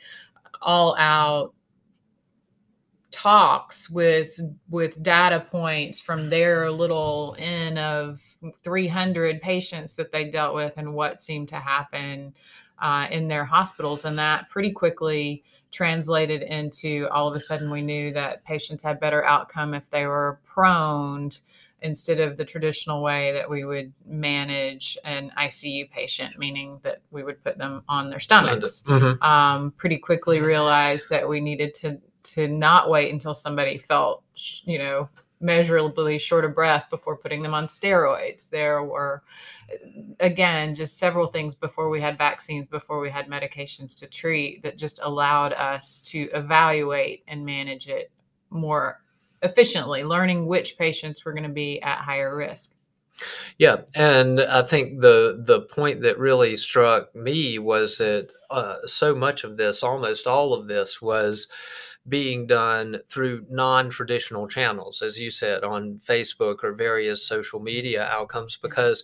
all 0.61 0.95
out 0.97 1.53
talks 3.11 3.89
with 3.89 4.39
with 4.69 5.01
data 5.03 5.45
points 5.51 5.99
from 5.99 6.29
their 6.29 6.71
little 6.71 7.33
in 7.33 7.77
of 7.77 8.21
300 8.63 9.41
patients 9.41 9.95
that 9.95 10.11
they 10.11 10.25
dealt 10.25 10.55
with 10.55 10.73
and 10.77 10.93
what 10.93 11.21
seemed 11.21 11.49
to 11.49 11.57
happen 11.57 12.33
uh, 12.81 13.07
in 13.11 13.27
their 13.27 13.45
hospitals. 13.45 14.05
And 14.05 14.17
that 14.17 14.49
pretty 14.49 14.71
quickly 14.71 15.43
translated 15.71 16.41
into 16.41 17.07
all 17.11 17.27
of 17.27 17.35
a 17.35 17.39
sudden 17.39 17.71
we 17.71 17.81
knew 17.81 18.11
that 18.13 18.43
patients 18.43 18.83
had 18.83 18.99
better 18.99 19.23
outcome 19.25 19.73
if 19.73 19.89
they 19.89 20.05
were 20.05 20.39
prone 20.43 21.31
instead 21.81 22.19
of 22.19 22.37
the 22.37 22.45
traditional 22.45 23.01
way 23.01 23.31
that 23.31 23.49
we 23.49 23.65
would 23.65 23.91
manage 24.05 24.97
an 25.03 25.31
ICU 25.37 25.89
patient, 25.89 26.37
meaning 26.37 26.79
that 26.83 27.01
we 27.09 27.23
would 27.23 27.43
put 27.43 27.57
them 27.57 27.83
on 27.89 28.09
their 28.09 28.19
stomachs. 28.19 28.83
Mm-hmm. 28.83 29.21
Um, 29.23 29.71
pretty 29.77 29.97
quickly 29.97 30.39
realized 30.39 31.09
that 31.09 31.27
we 31.27 31.39
needed 31.39 31.73
to 31.75 31.97
to 32.23 32.47
not 32.47 32.87
wait 32.87 33.11
until 33.11 33.33
somebody 33.33 33.79
felt, 33.79 34.21
you 34.65 34.77
know, 34.77 35.09
measurably 35.41 36.19
short 36.19 36.45
of 36.45 36.55
breath 36.55 36.85
before 36.89 37.17
putting 37.17 37.41
them 37.41 37.53
on 37.53 37.67
steroids. 37.67 38.49
There 38.49 38.83
were, 38.83 39.23
again, 40.19 40.75
just 40.75 40.97
several 40.97 41.27
things 41.27 41.55
before 41.55 41.89
we 41.89 41.99
had 41.99 42.17
vaccines, 42.17 42.67
before 42.67 42.99
we 42.99 43.09
had 43.09 43.27
medications 43.27 43.95
to 43.99 44.07
treat 44.07 44.61
that 44.63 44.77
just 44.77 44.99
allowed 45.01 45.53
us 45.53 45.99
to 45.99 46.29
evaluate 46.33 47.23
and 47.27 47.45
manage 47.45 47.87
it 47.87 48.11
more 48.49 49.01
efficiently, 49.41 50.03
learning 50.03 50.45
which 50.45 50.77
patients 50.77 51.25
were 51.25 51.33
going 51.33 51.43
to 51.43 51.49
be 51.49 51.81
at 51.81 51.99
higher 51.99 52.35
risk. 52.35 52.73
Yeah, 53.57 53.81
and 53.93 54.41
I 54.41 54.63
think 54.63 54.99
the 55.01 55.43
the 55.45 55.61
point 55.61 56.01
that 56.01 56.17
really 56.17 56.55
struck 56.55 57.13
me 57.15 57.59
was 57.59 57.97
that 57.99 58.29
uh, 58.49 58.77
so 58.85 59.13
much 59.13 59.43
of 59.43 59.57
this, 59.57 59.83
almost 59.83 60.25
all 60.25 60.53
of 60.53 60.67
this, 60.67 61.01
was 61.01 61.47
being 62.07 62.47
done 62.47 62.99
through 63.09 63.45
non-traditional 63.49 64.47
channels 64.47 65.01
as 65.01 65.19
you 65.19 65.29
said 65.29 65.63
on 65.63 65.99
facebook 66.05 66.63
or 66.63 66.73
various 66.73 67.25
social 67.25 67.59
media 67.59 68.05
outcomes 68.05 68.57
because 68.61 69.03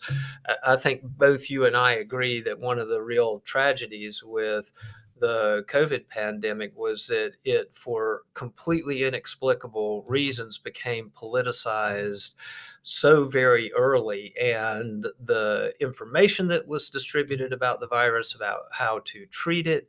i 0.65 0.75
think 0.75 1.01
both 1.03 1.49
you 1.49 1.65
and 1.65 1.77
i 1.77 1.91
agree 1.91 2.41
that 2.41 2.59
one 2.59 2.79
of 2.79 2.87
the 2.87 3.01
real 3.01 3.39
tragedies 3.41 4.23
with 4.23 4.71
the 5.19 5.65
COVID 5.69 6.07
pandemic 6.09 6.75
was 6.75 7.07
that 7.07 7.33
it, 7.43 7.71
for 7.73 8.23
completely 8.33 9.03
inexplicable 9.03 10.03
reasons, 10.07 10.57
became 10.57 11.11
politicized 11.15 12.35
so 12.83 13.25
very 13.25 13.71
early. 13.73 14.33
And 14.41 15.05
the 15.25 15.73
information 15.79 16.47
that 16.49 16.67
was 16.67 16.89
distributed 16.89 17.53
about 17.53 17.79
the 17.79 17.87
virus, 17.87 18.35
about 18.35 18.63
how 18.71 19.01
to 19.05 19.25
treat 19.27 19.67
it, 19.67 19.87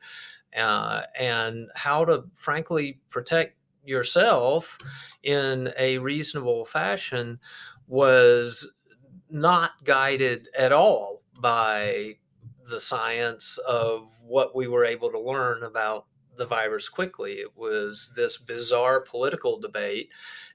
uh, 0.56 1.02
and 1.18 1.68
how 1.74 2.04
to, 2.04 2.24
frankly, 2.34 3.00
protect 3.10 3.56
yourself 3.84 4.78
in 5.22 5.72
a 5.78 5.98
reasonable 5.98 6.64
fashion 6.64 7.38
was 7.86 8.68
not 9.30 9.72
guided 9.84 10.48
at 10.56 10.72
all 10.72 11.22
by 11.40 12.14
the 12.68 12.80
science 12.80 13.58
of 13.66 14.08
what 14.22 14.54
we 14.54 14.68
were 14.68 14.84
able 14.84 15.10
to 15.10 15.18
learn 15.18 15.62
about 15.62 16.06
the 16.36 16.46
virus 16.46 16.88
quickly. 16.88 17.34
It 17.34 17.56
was 17.56 18.12
this 18.14 18.36
bizarre 18.36 19.00
political 19.00 19.58
debate, 19.58 20.10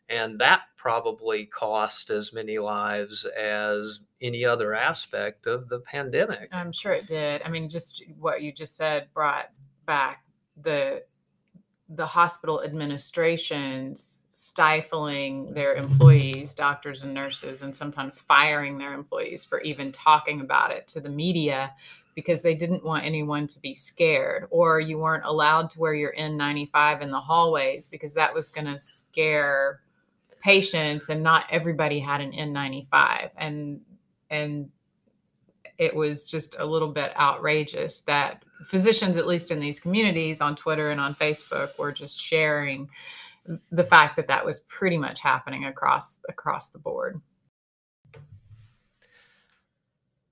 and 0.10 0.40
that 0.40 0.62
probably 0.78 1.46
cost 1.46 2.10
as 2.10 2.34
many 2.34 2.60
lives 2.60 3.26
as 3.26 4.02
any 4.22 4.46
other 4.46 4.74
aspect 4.74 5.48
of 5.48 5.70
the 5.70 5.80
pandemic. 5.80 6.50
I'm 6.52 6.72
sure 6.72 6.94
it 6.94 7.08
did. 7.08 7.42
I 7.44 7.50
mean, 7.50 7.68
just 7.70 8.04
what 8.20 8.42
you 8.42 8.52
just 8.52 8.76
said 8.76 9.08
brought 9.14 9.50
back 9.86 10.24
the 10.62 11.04
the 11.90 12.06
hospital 12.06 12.64
administrations 12.64 14.24
stifling 14.34 15.54
their 15.54 15.76
mm-hmm. 15.76 15.92
employees, 15.92 16.54
doctors 16.54 17.04
and 17.04 17.14
nurses, 17.14 17.62
and 17.62 17.76
sometimes 17.76 18.22
firing 18.22 18.78
their 18.78 18.94
employees 18.94 19.46
for 19.46 19.62
even 19.62 19.92
talking 19.92 20.42
about 20.42 20.72
it 20.72 20.88
to 20.88 21.00
the 21.00 21.10
media 21.10 21.72
because 22.16 22.42
they 22.42 22.56
didn't 22.56 22.84
want 22.84 23.06
anyone 23.06 23.48
to 23.48 23.60
be 23.60 23.76
scared. 23.76 24.48
Or 24.50 24.80
you 24.80 24.98
weren't 24.98 25.26
allowed 25.26 25.70
to 25.72 25.80
wear 25.80 25.94
your 25.94 26.14
N95 26.18 27.02
in 27.02 27.12
the 27.12 27.20
hallways 27.20 27.88
because 27.88 28.14
that 28.16 28.34
was 28.34 28.50
going 28.50 28.68
to 28.68 28.78
scare 28.80 29.82
patients 30.42 31.10
and 31.10 31.24
not 31.24 31.46
everybody 31.50 32.00
had 32.00 32.22
an 32.22 32.32
N95 32.32 33.30
and 33.38 33.80
and 34.30 34.70
it 35.78 35.96
was 35.96 36.26
just 36.26 36.56
a 36.60 36.66
little 36.66 36.90
bit 36.90 37.18
outrageous 37.18 38.02
that 38.02 38.44
physicians 38.68 39.18
at 39.18 39.28
least 39.28 39.52
in 39.52 39.60
these 39.60 39.80
communities 39.80 40.42
on 40.42 40.56
Twitter 40.56 40.92
and 40.92 41.02
on 41.02 41.16
Facebook 41.16 41.78
were 41.78 41.92
just 41.92 42.20
sharing 42.20 42.90
the 43.72 43.84
fact 43.84 44.16
that 44.16 44.28
that 44.28 44.46
was 44.46 44.62
pretty 44.62 44.98
much 44.98 45.20
happening 45.20 45.66
across 45.66 46.20
across 46.30 46.70
the 46.70 46.80
board. 46.80 47.22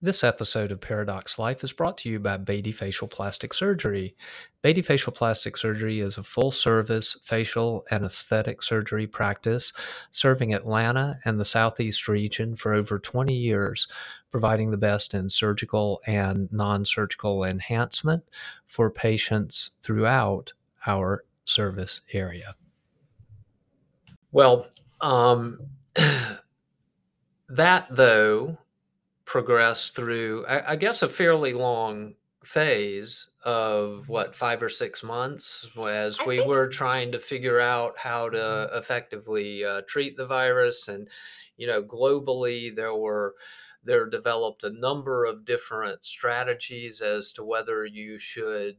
This 0.03 0.23
episode 0.23 0.71
of 0.71 0.81
Paradox 0.81 1.37
Life 1.37 1.63
is 1.63 1.73
brought 1.73 1.95
to 1.99 2.09
you 2.09 2.17
by 2.17 2.37
Beaty 2.37 2.71
Facial 2.71 3.07
Plastic 3.07 3.53
Surgery. 3.53 4.15
Beaty 4.63 4.81
Facial 4.81 5.13
Plastic 5.13 5.55
Surgery 5.55 5.99
is 5.99 6.17
a 6.17 6.23
full 6.23 6.49
service 6.49 7.15
facial 7.23 7.85
and 7.91 8.03
aesthetic 8.03 8.63
surgery 8.63 9.05
practice 9.05 9.71
serving 10.11 10.55
Atlanta 10.55 11.19
and 11.23 11.39
the 11.39 11.45
Southeast 11.45 12.07
region 12.07 12.55
for 12.55 12.73
over 12.73 12.97
20 12.97 13.31
years, 13.31 13.87
providing 14.31 14.71
the 14.71 14.77
best 14.77 15.13
in 15.13 15.29
surgical 15.29 16.01
and 16.07 16.51
non 16.51 16.83
surgical 16.83 17.43
enhancement 17.43 18.23
for 18.65 18.89
patients 18.89 19.69
throughout 19.83 20.51
our 20.87 21.25
service 21.45 22.01
area. 22.11 22.55
Well, 24.31 24.65
um, 24.99 25.59
that 27.49 27.85
though 27.91 28.57
progressed 29.31 29.95
through, 29.95 30.45
I, 30.45 30.73
I 30.73 30.75
guess, 30.75 31.03
a 31.03 31.07
fairly 31.07 31.53
long 31.53 32.15
phase 32.43 33.29
of 33.45 34.09
what 34.09 34.35
five 34.35 34.61
or 34.61 34.67
six 34.67 35.03
months 35.03 35.69
as 35.87 36.19
I 36.19 36.25
we 36.25 36.37
think 36.37 36.49
were 36.49 36.67
trying 36.67 37.13
to 37.13 37.19
figure 37.19 37.59
out 37.61 37.97
how 37.97 38.27
to 38.29 38.69
effectively 38.73 39.63
uh, 39.63 39.83
treat 39.87 40.17
the 40.17 40.25
virus. 40.25 40.89
And 40.89 41.07
you 41.55 41.65
know 41.65 41.81
globally 41.81 42.75
there 42.75 42.95
were 42.95 43.35
there 43.85 44.09
developed 44.09 44.65
a 44.65 44.69
number 44.69 45.25
of 45.25 45.45
different 45.45 46.05
strategies 46.05 47.01
as 47.01 47.31
to 47.33 47.43
whether 47.43 47.85
you 47.85 48.19
should 48.19 48.75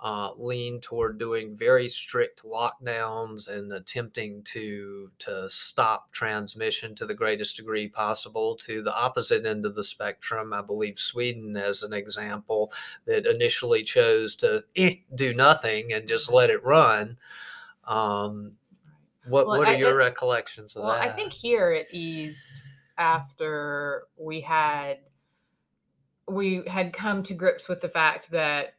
uh, 0.00 0.30
lean 0.36 0.78
toward 0.80 1.18
doing 1.18 1.56
very 1.56 1.88
strict 1.88 2.44
lockdowns 2.44 3.48
and 3.48 3.72
attempting 3.72 4.42
to 4.42 5.10
to 5.18 5.48
stop 5.48 6.12
transmission 6.12 6.94
to 6.94 7.06
the 7.06 7.14
greatest 7.14 7.56
degree 7.56 7.88
possible. 7.88 8.56
To 8.56 8.82
the 8.82 8.94
opposite 8.94 9.46
end 9.46 9.64
of 9.64 9.74
the 9.74 9.84
spectrum, 9.84 10.52
I 10.52 10.60
believe 10.60 10.98
Sweden, 10.98 11.56
as 11.56 11.82
an 11.82 11.94
example, 11.94 12.72
that 13.06 13.26
initially 13.26 13.82
chose 13.82 14.36
to 14.36 14.64
eh, 14.76 14.96
do 15.14 15.32
nothing 15.32 15.94
and 15.94 16.06
just 16.06 16.30
let 16.30 16.50
it 16.50 16.62
run. 16.62 17.16
Um, 17.84 18.52
what 19.26 19.46
well, 19.46 19.58
what 19.58 19.68
are 19.68 19.72
I, 19.72 19.76
your 19.76 20.02
I, 20.02 20.06
recollections 20.06 20.76
of 20.76 20.84
well, 20.84 20.92
that? 20.92 21.02
I 21.02 21.12
think 21.12 21.32
here 21.32 21.72
it 21.72 21.88
eased 21.90 22.62
after 22.98 24.04
we 24.18 24.42
had 24.42 24.98
we 26.28 26.62
had 26.66 26.92
come 26.92 27.22
to 27.22 27.34
grips 27.34 27.66
with 27.66 27.80
the 27.80 27.88
fact 27.88 28.30
that 28.32 28.74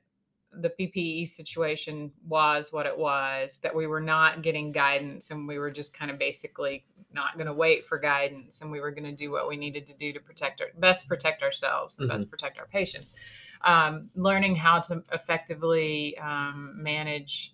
the 0.54 0.70
PPE 0.70 1.30
situation 1.30 2.12
was 2.28 2.72
what 2.72 2.86
it 2.86 2.98
was, 2.98 3.60
that 3.62 3.76
we 3.76 3.86
were 3.88 4.00
not 4.00 4.42
getting 4.42 4.72
guidance 4.72 5.30
and 5.32 5.48
we 5.48 5.58
were 5.60 5.72
just 5.72 5.94
kind 5.94 6.10
of 6.10 6.18
basically 6.18 6.86
not 7.14 7.36
going 7.36 7.48
to 7.48 7.54
wait 7.54 7.86
for 7.86 8.00
guidance 8.00 8.62
and 8.62 8.72
we 8.72 8.80
were 8.80 8.92
going 8.92 9.04
to 9.04 9.12
do 9.12 9.32
what 9.32 9.48
we 9.48 9.58
needed 9.58 9.86
to 9.88 9.94
do 9.94 10.14
to 10.14 10.20
protect 10.20 10.62
our 10.62 10.68
best 10.80 11.08
protect 11.08 11.44
ourselves 11.44 12.00
and 12.00 12.10
Mhm. 12.10 12.14
best 12.14 12.30
protect 12.30 12.58
our 12.58 12.68
patients. 12.68 13.14
Um, 13.62 14.10
learning 14.16 14.56
how 14.56 14.80
to 14.82 15.04
effectively 15.12 16.18
um, 16.18 16.74
manage 16.82 17.54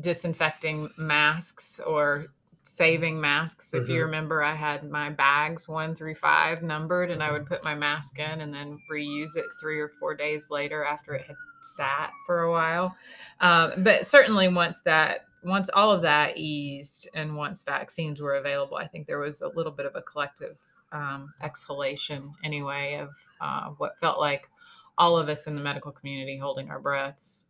disinfecting 0.00 0.90
masks 0.96 1.80
or 1.80 2.28
saving 2.68 3.20
masks. 3.20 3.74
If 3.74 3.88
you 3.88 4.00
Mhm. 4.00 4.04
remember, 4.04 4.42
I 4.42 4.54
had 4.54 4.88
my 4.88 5.10
bags 5.10 5.66
one 5.68 5.94
through 5.96 6.14
five 6.16 6.62
numbered, 6.62 7.10
and 7.10 7.22
I 7.22 7.32
would 7.32 7.46
put 7.46 7.64
my 7.64 7.74
mask 7.74 8.18
in 8.18 8.40
and 8.40 8.52
then 8.52 8.78
reuse 8.90 9.36
it 9.36 9.46
three 9.60 9.80
or 9.80 9.88
four 9.88 10.14
days 10.14 10.50
later 10.50 10.84
after 10.84 11.14
it 11.14 11.26
had 11.26 11.36
sat 11.62 12.12
for 12.26 12.42
a 12.42 12.50
while. 12.50 12.96
Um, 13.40 13.82
but 13.82 14.06
certainly, 14.06 14.48
once 14.48 14.80
that 14.80 15.26
once 15.44 15.70
all 15.72 15.92
of 15.92 16.02
that 16.02 16.36
eased 16.36 17.08
and 17.14 17.36
once 17.36 17.62
vaccines 17.62 18.20
were 18.20 18.34
available, 18.34 18.76
I 18.76 18.88
think 18.88 19.06
there 19.06 19.20
was 19.20 19.40
a 19.40 19.48
little 19.48 19.70
bit 19.72 19.86
of 19.86 19.94
a 19.94 20.02
collective 20.02 20.56
um, 20.90 21.32
exhalation 21.42 22.32
anyway 22.42 22.96
of 22.96 23.10
uh, 23.40 23.68
what 23.78 23.98
felt 24.00 24.18
like 24.18 24.48
all 24.96 25.16
of 25.16 25.28
us 25.28 25.46
in 25.46 25.54
the 25.54 25.62
medical 25.62 25.92
community 25.92 26.36
holding 26.36 26.70
our 26.70 26.80
breaths. 26.80 27.44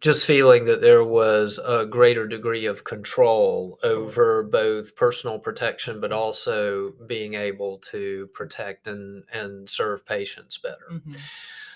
Just 0.00 0.24
feeling 0.26 0.64
that 0.66 0.80
there 0.80 1.02
was 1.04 1.58
a 1.64 1.84
greater 1.84 2.26
degree 2.26 2.66
of 2.66 2.84
control 2.84 3.78
over 3.82 4.42
both 4.44 4.94
personal 4.94 5.38
protection 5.38 6.00
but 6.00 6.12
also 6.12 6.92
being 7.06 7.34
able 7.34 7.78
to 7.78 8.28
protect 8.34 8.86
and 8.86 9.24
and 9.32 9.68
serve 9.68 10.06
patients 10.06 10.58
better. 10.58 10.88
Mhm. 10.90 11.16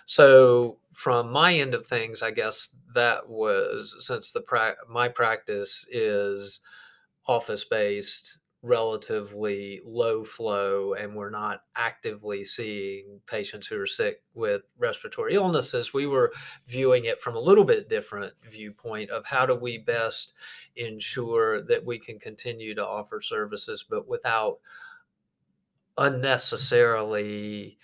so 0.04 0.78
from 0.92 1.30
my 1.30 1.54
end 1.54 1.74
of 1.74 1.86
things 1.86 2.22
i 2.22 2.30
guess 2.30 2.74
that 2.94 3.28
was 3.28 3.94
since 4.00 4.32
the 4.32 4.40
pra- 4.40 4.76
my 4.88 5.08
practice 5.08 5.86
is 5.90 6.60
office 7.26 7.64
based 7.64 8.38
relatively 8.62 9.80
low 9.84 10.22
flow 10.22 10.94
and 10.94 11.14
we're 11.16 11.30
not 11.30 11.62
actively 11.74 12.44
seeing 12.44 13.20
patients 13.26 13.66
who 13.66 13.80
are 13.80 13.86
sick 13.86 14.22
with 14.34 14.62
respiratory 14.78 15.34
illnesses. 15.34 15.92
We 15.92 16.06
were 16.06 16.32
viewing 16.68 17.06
it 17.06 17.20
from 17.20 17.34
a 17.34 17.40
little 17.40 17.64
bit 17.64 17.88
different 17.88 18.32
viewpoint 18.48 19.10
of 19.10 19.24
how 19.26 19.46
do 19.46 19.56
we 19.56 19.78
best 19.78 20.34
ensure 20.76 21.62
that 21.62 21.84
we 21.84 21.98
can 21.98 22.20
continue 22.20 22.74
to 22.76 22.86
offer 22.86 23.20
services 23.20 23.84
but 23.88 24.06
without 24.06 24.58
unnecessarily 25.98 27.78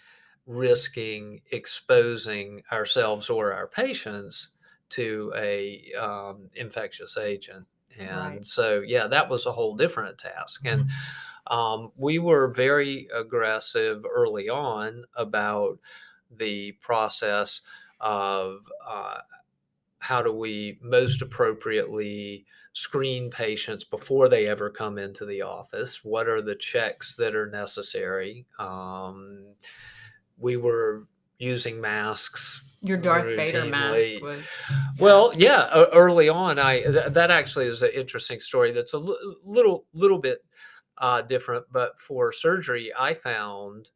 risking 0.46 1.40
exposing 1.50 2.62
ourselves 2.72 3.28
or 3.28 3.52
our 3.52 3.66
patients 3.66 4.52
to 4.88 5.30
a 5.36 5.92
um, 6.00 6.48
infectious 6.54 7.18
agent 7.18 7.66
and 7.98 8.36
Right. 8.36 8.46
so 8.46 8.80
yeah 8.80 9.06
that 9.08 9.28
was 9.28 9.46
a 9.46 9.52
whole 9.52 9.76
different 9.76 10.18
task 10.18 10.62
and 10.64 10.88
um, 11.48 11.92
we 11.96 12.18
were 12.18 12.48
very 12.48 13.08
aggressive 13.14 14.04
early 14.04 14.48
on 14.48 15.04
about 15.16 15.78
the 16.36 16.72
process 16.82 17.62
of 18.00 18.60
uh, 18.86 19.18
how 19.98 20.22
do 20.22 20.32
we 20.32 20.78
most 20.82 21.22
appropriately 21.22 22.44
screen 22.74 23.30
patients 23.30 23.82
before 23.82 24.28
they 24.28 24.46
ever 24.46 24.70
come 24.70 24.98
into 24.98 25.24
the 25.24 25.42
office? 25.42 26.04
What 26.04 26.28
are 26.28 26.42
the 26.42 26.54
checks 26.54 27.16
that 27.16 27.34
are 27.34 27.48
necessary? 27.48 28.46
Um, 28.58 29.46
we 30.36 30.56
were 30.56 31.08
using 31.38 31.80
masks. 31.80 32.67
Your 32.82 32.96
Darth 32.96 33.26
Vader 33.36 33.64
mask 33.64 34.22
was 34.22 34.48
Well, 34.98 35.32
yeah, 35.36 35.84
early 35.92 36.28
on, 36.28 36.58
I 36.58 36.82
th- 36.82 37.12
that 37.12 37.30
actually 37.30 37.66
is 37.66 37.82
an 37.82 37.90
interesting 37.94 38.40
story. 38.40 38.72
That's 38.72 38.94
a 38.94 38.98
li- 38.98 39.36
little 39.42 39.86
little 39.92 40.18
bit 40.18 40.44
uh, 40.98 41.22
different, 41.22 41.64
but 41.72 42.00
for 42.00 42.32
surgery, 42.32 42.92
I 42.98 43.14
found 43.14 43.90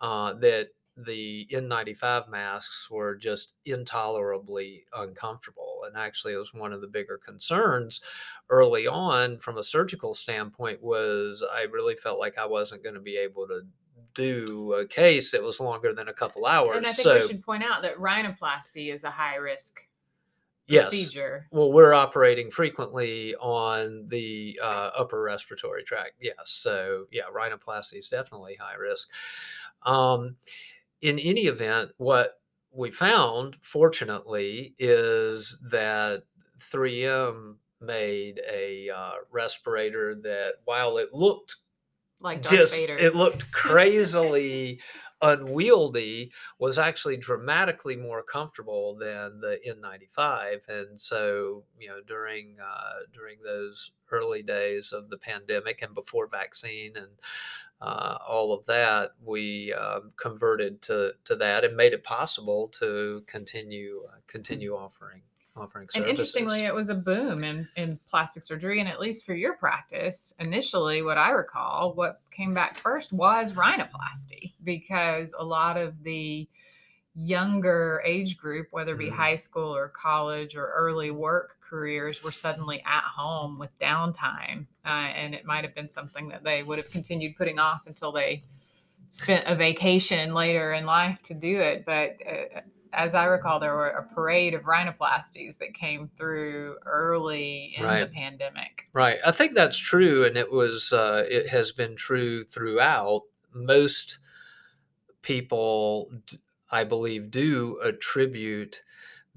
uh, 0.00 0.34
that 0.34 0.68
the 0.96 1.48
N95 1.50 2.28
masks 2.28 2.88
were 2.90 3.14
just 3.16 3.54
intolerably 3.64 4.84
uncomfortable, 4.94 5.82
and 5.86 5.96
actually, 5.96 6.34
it 6.34 6.38
was 6.38 6.52
one 6.52 6.72
of 6.72 6.80
the 6.80 6.86
bigger 6.88 7.18
concerns 7.18 8.00
early 8.50 8.86
on 8.86 9.38
from 9.38 9.58
a 9.58 9.64
surgical 9.64 10.14
standpoint. 10.14 10.82
Was 10.82 11.44
I 11.52 11.62
really 11.62 11.96
felt 11.96 12.18
like 12.18 12.38
I 12.38 12.46
wasn't 12.46 12.82
going 12.82 12.94
to 12.94 13.00
be 13.00 13.16
able 13.16 13.46
to 13.48 13.62
do 14.14 14.74
a 14.74 14.86
case 14.86 15.30
that 15.30 15.42
was 15.42 15.60
longer 15.60 15.94
than 15.94 16.08
a 16.08 16.12
couple 16.12 16.46
hours. 16.46 16.76
And 16.76 16.86
I 16.86 16.92
think 16.92 17.04
so 17.04 17.14
we 17.14 17.26
should 17.26 17.42
point 17.42 17.62
out 17.62 17.82
that 17.82 17.96
rhinoplasty 17.96 18.92
is 18.92 19.04
a 19.04 19.10
high 19.10 19.36
risk 19.36 19.80
yes, 20.66 20.88
procedure. 20.88 21.46
well, 21.50 21.72
we're 21.72 21.94
operating 21.94 22.50
frequently 22.50 23.34
on 23.36 24.06
the 24.08 24.58
uh, 24.62 24.90
upper 24.96 25.22
respiratory 25.22 25.84
tract. 25.84 26.12
Yes. 26.20 26.36
So, 26.44 27.06
yeah, 27.10 27.24
rhinoplasty 27.34 27.98
is 27.98 28.08
definitely 28.08 28.56
high 28.60 28.76
risk. 28.76 29.08
Um, 29.84 30.36
in 31.00 31.18
any 31.18 31.46
event, 31.46 31.90
what 31.98 32.40
we 32.72 32.90
found, 32.90 33.56
fortunately, 33.60 34.74
is 34.78 35.58
that 35.70 36.22
3M 36.72 37.56
made 37.80 38.40
a 38.50 38.88
uh, 38.90 39.12
respirator 39.30 40.14
that, 40.14 40.54
while 40.64 40.98
it 40.98 41.12
looked 41.12 41.56
Like 42.22 42.42
Darth 42.42 42.54
just 42.54 42.74
Vader. 42.74 42.96
it 42.96 43.14
looked 43.14 43.50
crazily 43.52 44.80
unwieldy 45.22 46.32
was 46.58 46.78
actually 46.78 47.16
dramatically 47.16 47.94
more 47.94 48.22
comfortable 48.22 48.96
than 48.96 49.40
the 49.40 49.58
N95 49.68 50.68
and 50.68 51.00
so 51.00 51.62
you 51.78 51.88
know 51.88 52.00
during 52.06 52.56
uh, 52.60 53.04
during 53.14 53.38
those 53.44 53.92
early 54.10 54.42
days 54.42 54.92
of 54.92 55.08
the 55.10 55.16
pandemic 55.16 55.80
and 55.82 55.94
before 55.94 56.26
vaccine 56.26 56.96
and 56.96 57.12
uh, 57.80 58.18
all 58.28 58.52
of 58.52 58.66
that 58.66 59.12
we 59.24 59.72
um, 59.74 60.10
converted 60.20 60.82
to 60.82 61.12
to 61.24 61.36
that 61.36 61.64
and 61.64 61.76
made 61.76 61.92
it 61.92 62.02
possible 62.02 62.68
to 62.68 63.22
continue 63.26 64.02
uh, 64.08 64.16
continue 64.26 64.74
offering 64.74 65.22
offering 65.56 65.88
and 65.94 66.04
interestingly, 66.04 66.60
it 66.60 66.74
was 66.74 66.88
a 66.88 66.94
boom 66.94 67.44
in, 67.44 67.68
in 67.76 67.98
plastic 68.08 68.44
surgery. 68.44 68.80
And 68.80 68.88
at 68.88 69.00
least 69.00 69.26
for 69.26 69.34
your 69.34 69.54
practice, 69.54 70.32
initially, 70.38 71.02
what 71.02 71.18
I 71.18 71.30
recall, 71.30 71.92
what 71.94 72.20
came 72.30 72.54
back 72.54 72.78
first 72.78 73.12
was 73.12 73.52
rhinoplasty 73.52 74.54
because 74.64 75.34
a 75.38 75.44
lot 75.44 75.76
of 75.76 76.02
the 76.02 76.48
younger 77.14 78.02
age 78.06 78.38
group, 78.38 78.68
whether 78.70 78.94
it 78.94 78.98
be 78.98 79.10
Mhm. 79.10 79.16
high 79.16 79.36
school 79.36 79.76
or 79.76 79.88
college 79.88 80.56
or 80.56 80.68
early 80.68 81.10
work 81.10 81.58
careers, 81.60 82.22
were 82.22 82.32
suddenly 82.32 82.82
at 82.86 83.04
home 83.04 83.58
with 83.58 83.78
downtime. 83.78 84.66
Uh, 84.84 84.88
and 84.88 85.34
it 85.34 85.44
might 85.44 85.62
have 85.64 85.74
been 85.74 85.90
something 85.90 86.28
that 86.28 86.42
they 86.42 86.62
would 86.62 86.78
have 86.78 86.90
continued 86.90 87.36
putting 87.36 87.58
off 87.58 87.86
until 87.86 88.12
they 88.12 88.42
spent 89.10 89.46
a 89.46 89.54
vacation 89.54 90.32
later 90.32 90.72
in 90.72 90.86
life 90.86 91.18
to 91.24 91.34
do 91.34 91.60
it. 91.60 91.84
But 91.84 92.16
uh, 92.26 92.60
as 92.92 93.14
I 93.14 93.24
recall, 93.24 93.58
there 93.58 93.74
were 93.74 93.88
a 93.88 94.02
parade 94.02 94.54
of 94.54 94.62
rhinoplasties 94.62 95.58
that 95.58 95.74
came 95.74 96.10
through 96.16 96.76
early 96.84 97.74
in 97.76 97.82
the 97.84 98.10
pandemic. 98.12 98.88
Right. 98.92 99.18
I 99.24 99.32
think 99.32 99.54
that's 99.54 99.78
true, 99.78 100.24
and 100.24 100.36
it 100.36 100.50
was 100.50 100.92
uh, 100.92 101.24
it 101.28 101.48
has 101.48 101.72
been 101.72 101.96
true 101.96 102.44
throughout. 102.44 103.22
Most 103.52 104.18
people, 105.22 106.10
I 106.70 106.84
believe, 106.84 107.30
do 107.30 107.80
attribute 107.82 108.82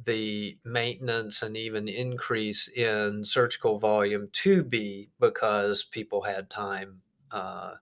the 0.04 0.58
maintenance 0.65 1.41
and 1.41 1.56
even 1.56 1.88
increase 1.88 2.68
in 2.68 3.24
surgical 3.24 3.80
volume 3.80 4.28
to 4.34 4.62
be 4.63 5.10
because 5.20 5.84
people 5.84 6.22
had 6.22 6.50
time 6.50 7.02
uh, 7.32 7.76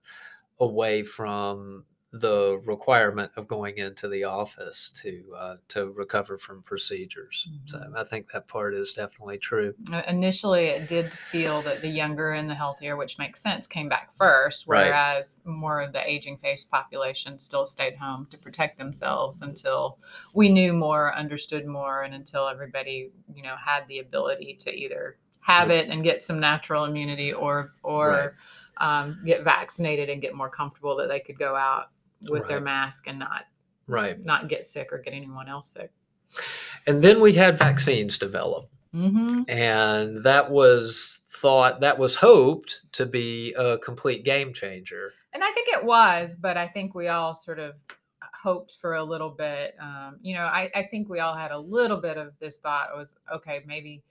away 0.60 1.02
from 1.02 1.84
the 2.20 2.60
requirement 2.64 3.32
of 3.36 3.48
going 3.48 3.78
into 3.78 4.06
the 4.08 4.22
office 4.22 4.92
to 5.02 5.24
uh, 5.36 5.56
to 5.66 5.90
recover 5.90 6.38
from 6.38 6.62
procedures. 6.62 7.48
Mm-hmm. 7.50 7.66
So 7.66 7.92
I 7.96 8.04
think 8.04 8.30
that 8.32 8.46
part 8.46 8.74
is 8.74 8.92
definitely 8.92 9.38
true. 9.38 9.74
Uh, 9.92 10.02
initially, 10.06 10.66
it 10.66 10.88
did 10.88 11.12
feel 11.12 11.60
that 11.62 11.80
the 11.80 11.88
younger 11.88 12.30
and 12.30 12.48
the 12.48 12.54
healthier, 12.54 12.96
which 12.96 13.18
makes 13.18 13.42
sense, 13.42 13.66
came 13.66 13.88
back 13.88 14.16
first, 14.16 14.62
whereas 14.66 15.40
right. 15.44 15.56
more 15.56 15.80
of 15.80 15.92
the 15.92 16.08
aging 16.08 16.38
face 16.38 16.64
population 16.64 17.36
still 17.36 17.66
stayed 17.66 17.96
home 17.96 18.28
to 18.30 18.38
protect 18.38 18.78
themselves 18.78 19.42
until 19.42 19.98
we 20.34 20.48
knew 20.48 20.72
more, 20.72 21.12
understood 21.16 21.66
more, 21.66 22.02
and 22.02 22.14
until 22.14 22.46
everybody 22.46 23.10
you 23.34 23.42
know 23.42 23.56
had 23.56 23.88
the 23.88 23.98
ability 23.98 24.56
to 24.60 24.70
either 24.70 25.16
have 25.40 25.68
it 25.70 25.90
and 25.90 26.04
get 26.04 26.22
some 26.22 26.38
natural 26.38 26.84
immunity 26.84 27.32
or 27.32 27.72
or 27.82 28.34
right. 28.80 29.00
um, 29.00 29.20
get 29.26 29.42
vaccinated 29.42 30.08
and 30.08 30.22
get 30.22 30.32
more 30.32 30.48
comfortable 30.48 30.94
that 30.96 31.08
they 31.08 31.18
could 31.18 31.38
go 31.38 31.56
out 31.56 31.88
with 32.22 32.42
right. 32.42 32.48
their 32.48 32.60
mask 32.60 33.06
and 33.06 33.18
not 33.18 33.46
right. 33.86 34.22
not 34.24 34.48
get 34.48 34.64
sick 34.64 34.92
or 34.92 34.98
get 34.98 35.14
anyone 35.14 35.48
else 35.48 35.68
sick. 35.68 35.90
And 36.86 37.02
then 37.02 37.20
we 37.20 37.32
had 37.32 37.58
vaccines 37.58 38.18
develop. 38.18 38.68
Mm-hmm. 38.94 39.42
and 39.48 40.22
that 40.22 40.48
was 40.48 41.18
thought 41.28 41.80
that 41.80 41.98
was 41.98 42.14
hoped 42.14 42.82
to 42.92 43.04
be 43.04 43.52
a 43.58 43.76
complete 43.78 44.24
game 44.24 44.54
changer. 44.54 45.12
And 45.32 45.42
i 45.42 45.50
think 45.50 45.66
it 45.68 45.84
was 45.84 46.36
but 46.36 46.56
i 46.56 46.68
think 46.68 46.94
we 46.94 47.08
all 47.08 47.34
sort 47.34 47.58
of 47.58 47.74
hoped 48.44 48.76
for 48.78 48.94
a 48.94 49.02
little 49.02 49.30
bit. 49.30 49.74
Um, 49.80 50.18
you 50.22 50.36
know 50.36 50.44
I, 50.44 50.70
I 50.74 50.84
think 50.84 51.08
we 51.08 51.18
all 51.18 51.34
had 51.34 51.50
a 51.50 51.58
little 51.58 51.96
bit 51.96 52.16
of 52.18 52.34
this 52.38 52.58
thought 52.58 52.96
was 52.96 53.18
okay 53.34 53.62
maybe 53.66 54.02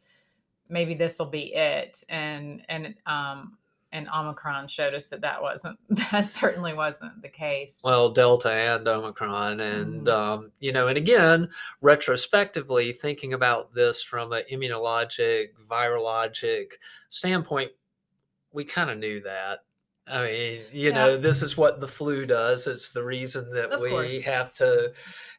maybe 0.69 0.95
this 0.95 1.19
will 1.19 1.27
be 1.27 1.53
it. 1.53 2.03
And 2.09 2.63
and 2.67 2.95
um 3.05 3.57
and 3.93 4.09
Omicron 4.09 4.67
showed 4.67 4.93
us 4.93 5.07
that 5.07 5.21
that 5.21 5.41
wasn't 5.41 5.79
that 6.11 6.25
certainly 6.25 6.73
wasn't 6.73 7.21
the 7.21 7.29
case. 7.29 7.79
Well, 7.83 8.09
Delta 8.09 8.51
and 8.51 8.87
Omicron, 8.87 9.61
and 9.61 10.07
mm-hmm. 10.07 10.09
um, 10.09 10.51
you 10.59 10.73
know, 10.73 10.89
and 10.89 10.97
again, 10.97 11.47
retrospectively 11.81 12.91
thinking 12.91 13.33
about 13.33 13.73
this 13.73 14.03
from 14.03 14.33
an 14.33 14.43
immunologic, 14.51 15.49
virologic 15.69 16.71
standpoint, 17.09 17.71
we 18.51 18.65
kind 18.65 18.89
of 18.89 18.97
knew 18.97 19.21
that. 19.21 19.59
I 20.05 20.25
mean, 20.25 20.61
you 20.71 20.89
yeah. 20.89 20.93
know, 20.93 21.17
this 21.17 21.41
is 21.41 21.55
what 21.55 21.79
the 21.79 21.87
flu 21.87 22.25
does. 22.25 22.67
It's 22.67 22.91
the 22.91 23.03
reason 23.03 23.49
that 23.53 23.71
of 23.71 23.79
we 23.79 23.89
course. 23.89 24.21
have 24.23 24.53
to 24.55 24.91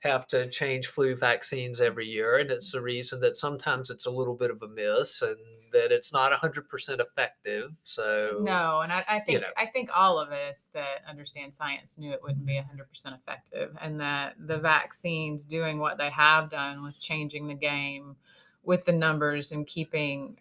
have 0.03 0.27
to 0.29 0.48
change 0.48 0.87
flu 0.87 1.14
vaccines 1.14 1.83
every 1.83 2.07
year, 2.07 2.38
and 2.38 2.50
it's 2.50 2.72
the 2.72 2.81
reason 2.81 3.20
that 3.20 3.37
sometimes 3.37 3.90
it's 3.90 4.07
a 4.07 4.11
little 4.11 4.35
bit 4.35 4.50
of 4.50 4.62
a 4.62 4.68
miss, 4.68 5.20
and 5.20 5.37
that 5.72 5.92
it's 5.92 6.14
not 6.14 6.33
100% 6.33 7.00
effective. 7.00 7.72
So 7.83 8.38
no, 8.40 8.81
and 8.81 8.90
I, 8.90 9.05
I 9.07 9.20
think 9.20 9.35
you 9.35 9.40
know. 9.40 9.53
I 9.59 9.66
think 9.66 9.90
all 9.94 10.18
of 10.18 10.31
us 10.31 10.68
that 10.72 11.03
understand 11.07 11.55
science 11.55 11.98
knew 11.98 12.12
it 12.12 12.22
wouldn't 12.22 12.46
be 12.46 12.55
100% 12.55 13.14
effective, 13.14 13.77
and 13.83 14.00
that 14.00 14.35
the 14.38 14.57
vaccines 14.57 15.44
doing 15.44 15.79
what 15.79 15.98
they 15.98 16.11
have 16.11 16.48
done 16.48 16.83
with 16.83 16.98
changing 16.98 17.48
the 17.48 17.55
game 17.55 18.16
with 18.62 18.87
the 18.87 18.92
numbers 18.92 19.53
and 19.53 19.66
keeping 19.66 20.38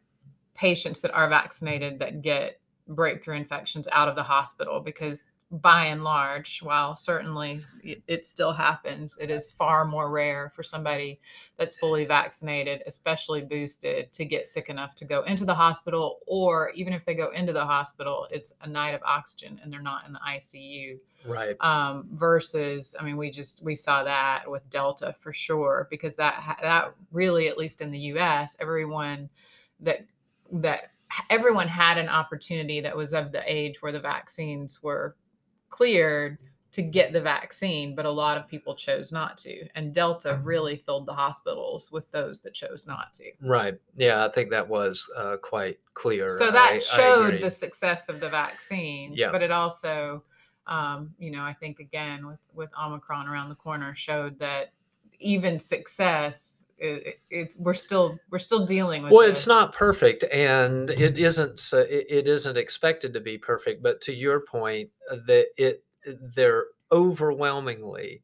patients 0.55 1.01
that 1.01 1.11
are 1.11 1.27
vaccinated 1.27 1.99
that 1.99 2.21
get 2.21 2.61
breakthrough 2.87 3.35
infections 3.35 3.87
out 3.91 4.09
of 4.09 4.15
the 4.15 4.23
hospital 4.23 4.79
because 4.79 5.23
by 5.61 5.85
and 5.85 6.03
large, 6.03 6.61
while 6.63 6.95
certainly 6.95 7.63
it, 7.83 8.25
still 8.25 8.53
happens, 8.53 9.17
it 9.21 9.29
is 9.29 9.51
far 9.51 9.85
more 9.85 10.09
rare 10.09 10.51
for 10.55 10.63
somebody 10.63 11.19
that's 11.57 11.75
fully 11.75 12.05
vaccinated, 12.05 12.81
especially 12.87 13.41
boosted, 13.41 14.11
to 14.13 14.25
get 14.25 14.47
sick 14.47 14.69
enough 14.69 14.95
to 14.95 15.05
go 15.05 15.21
into 15.23 15.45
the 15.45 15.53
hospital. 15.53 16.19
Or 16.25 16.71
even 16.71 16.91
if 16.91 17.05
they 17.05 17.13
go 17.13 17.29
into 17.31 17.53
the 17.53 17.63
hospital, 17.63 18.27
it's 18.31 18.53
a 18.61 18.67
night 18.67 18.95
of 18.95 19.03
oxygen 19.03 19.59
and 19.61 19.71
they're 19.71 19.81
not 19.81 20.07
in 20.07 20.13
the 20.13 20.19
ICU. 20.27 20.97
Right. 21.27 21.55
Um, 21.61 22.07
versus, 22.13 22.95
I 22.99 23.03
mean, 23.03 23.15
we 23.15 23.29
just 23.29 23.63
we 23.63 23.75
saw 23.75 24.03
that 24.03 24.49
with 24.49 24.67
Delta 24.71 25.13
for 25.19 25.33
sure 25.33 25.87
because 25.91 26.15
that 26.15 26.57
that 26.63 26.95
really, 27.11 27.47
at 27.47 27.59
least 27.59 27.81
in 27.81 27.91
the 27.91 27.99
U.S., 27.99 28.57
everyone 28.59 29.29
that 29.81 30.03
that 30.51 30.92
everyone 31.29 31.67
had 31.67 31.97
an 31.97 32.09
opportunity 32.09 32.81
that 32.81 32.95
was 32.95 33.13
of 33.13 33.31
the 33.31 33.43
age 33.45 33.81
where 33.81 33.91
the 33.91 33.99
vaccines 33.99 34.81
were 34.81 35.15
cleared 35.69 36.37
to 36.73 36.81
get 36.81 37.13
the 37.13 37.21
vaccine, 37.21 37.93
but 37.95 38.05
a 38.05 38.11
lot 38.11 38.35
of 38.35 38.47
people 38.47 38.75
chose 38.75 39.11
not 39.11 39.37
to. 39.37 39.67
And 39.75 39.93
Delta 39.93 40.29
mm-hmm. 40.29 40.43
really 40.43 40.75
filled 40.75 41.05
the 41.05 41.13
hospitals 41.13 41.91
with 41.91 42.09
those 42.09 42.41
that 42.41 42.55
chose 42.55 42.87
not 42.87 43.13
to. 43.13 43.31
Right. 43.41 43.79
Yeah, 43.95 44.25
I 44.25 44.29
think 44.29 44.49
that 44.49 44.67
was 44.67 45.07
uh, 45.15 45.37
quite 45.37 45.79
clear. 45.93 46.29
So 46.29 46.49
that 46.49 46.73
I, 46.73 46.79
showed 46.79 47.35
I 47.35 47.41
the 47.41 47.51
success 47.51 48.09
of 48.09 48.19
the 48.19 48.27
vaccines, 48.29 49.17
yeah. 49.17 49.31
but 49.31 49.43
it 49.43 49.51
also, 49.51 50.23
um, 50.65 51.13
you 51.19 51.29
know, 51.29 51.43
I 51.43 51.53
think 51.53 51.79
again 51.79 52.25
with 52.25 52.39
with 52.55 52.71
Omicron 52.79 53.27
around 53.27 53.49
the 53.49 53.55
corner 53.55 53.93
showed 53.93 54.39
that 54.39 54.73
even 55.19 55.59
success 55.59 56.65
it, 56.83 57.19
it's 57.29 57.57
we're 57.57 57.73
still 57.73 58.19
we're 58.29 58.39
still 58.39 58.65
dealing 58.65 59.03
with 59.03 59.11
well 59.11 59.27
this. 59.27 59.39
it's 59.39 59.47
not 59.47 59.73
perfect 59.73 60.23
and 60.25 60.89
it 60.89 61.17
isn't 61.17 61.71
it, 61.73 62.05
it 62.09 62.27
isn't 62.27 62.57
expected 62.57 63.13
to 63.13 63.21
be 63.21 63.37
perfect 63.37 63.81
but 63.81 64.01
to 64.01 64.13
your 64.13 64.41
point 64.41 64.89
uh, 65.09 65.15
that 65.25 65.47
it 65.57 65.83
there 66.35 66.65
overwhelmingly 66.91 68.21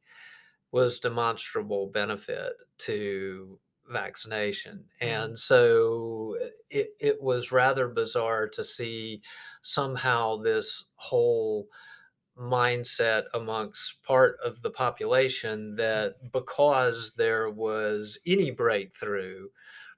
was 0.72 1.00
demonstrable 1.00 1.88
benefit 1.88 2.54
to 2.78 3.58
vaccination 3.90 4.84
mm-hmm. 5.02 5.08
and 5.08 5.40
so 5.40 6.36
it, 6.70 6.90
it 7.00 7.22
was 7.22 7.52
rather 7.52 7.88
bizarre 7.88 8.48
to 8.48 8.64
see 8.64 9.22
somehow 9.62 10.36
this 10.36 10.86
whole 10.96 11.66
mindset 12.40 13.24
amongst 13.34 14.02
part 14.04 14.38
of 14.44 14.62
the 14.62 14.70
population 14.70 15.76
that 15.76 16.16
because 16.32 17.14
there 17.18 17.50
was 17.50 18.18
any 18.26 18.52
breakthrough 18.52 19.48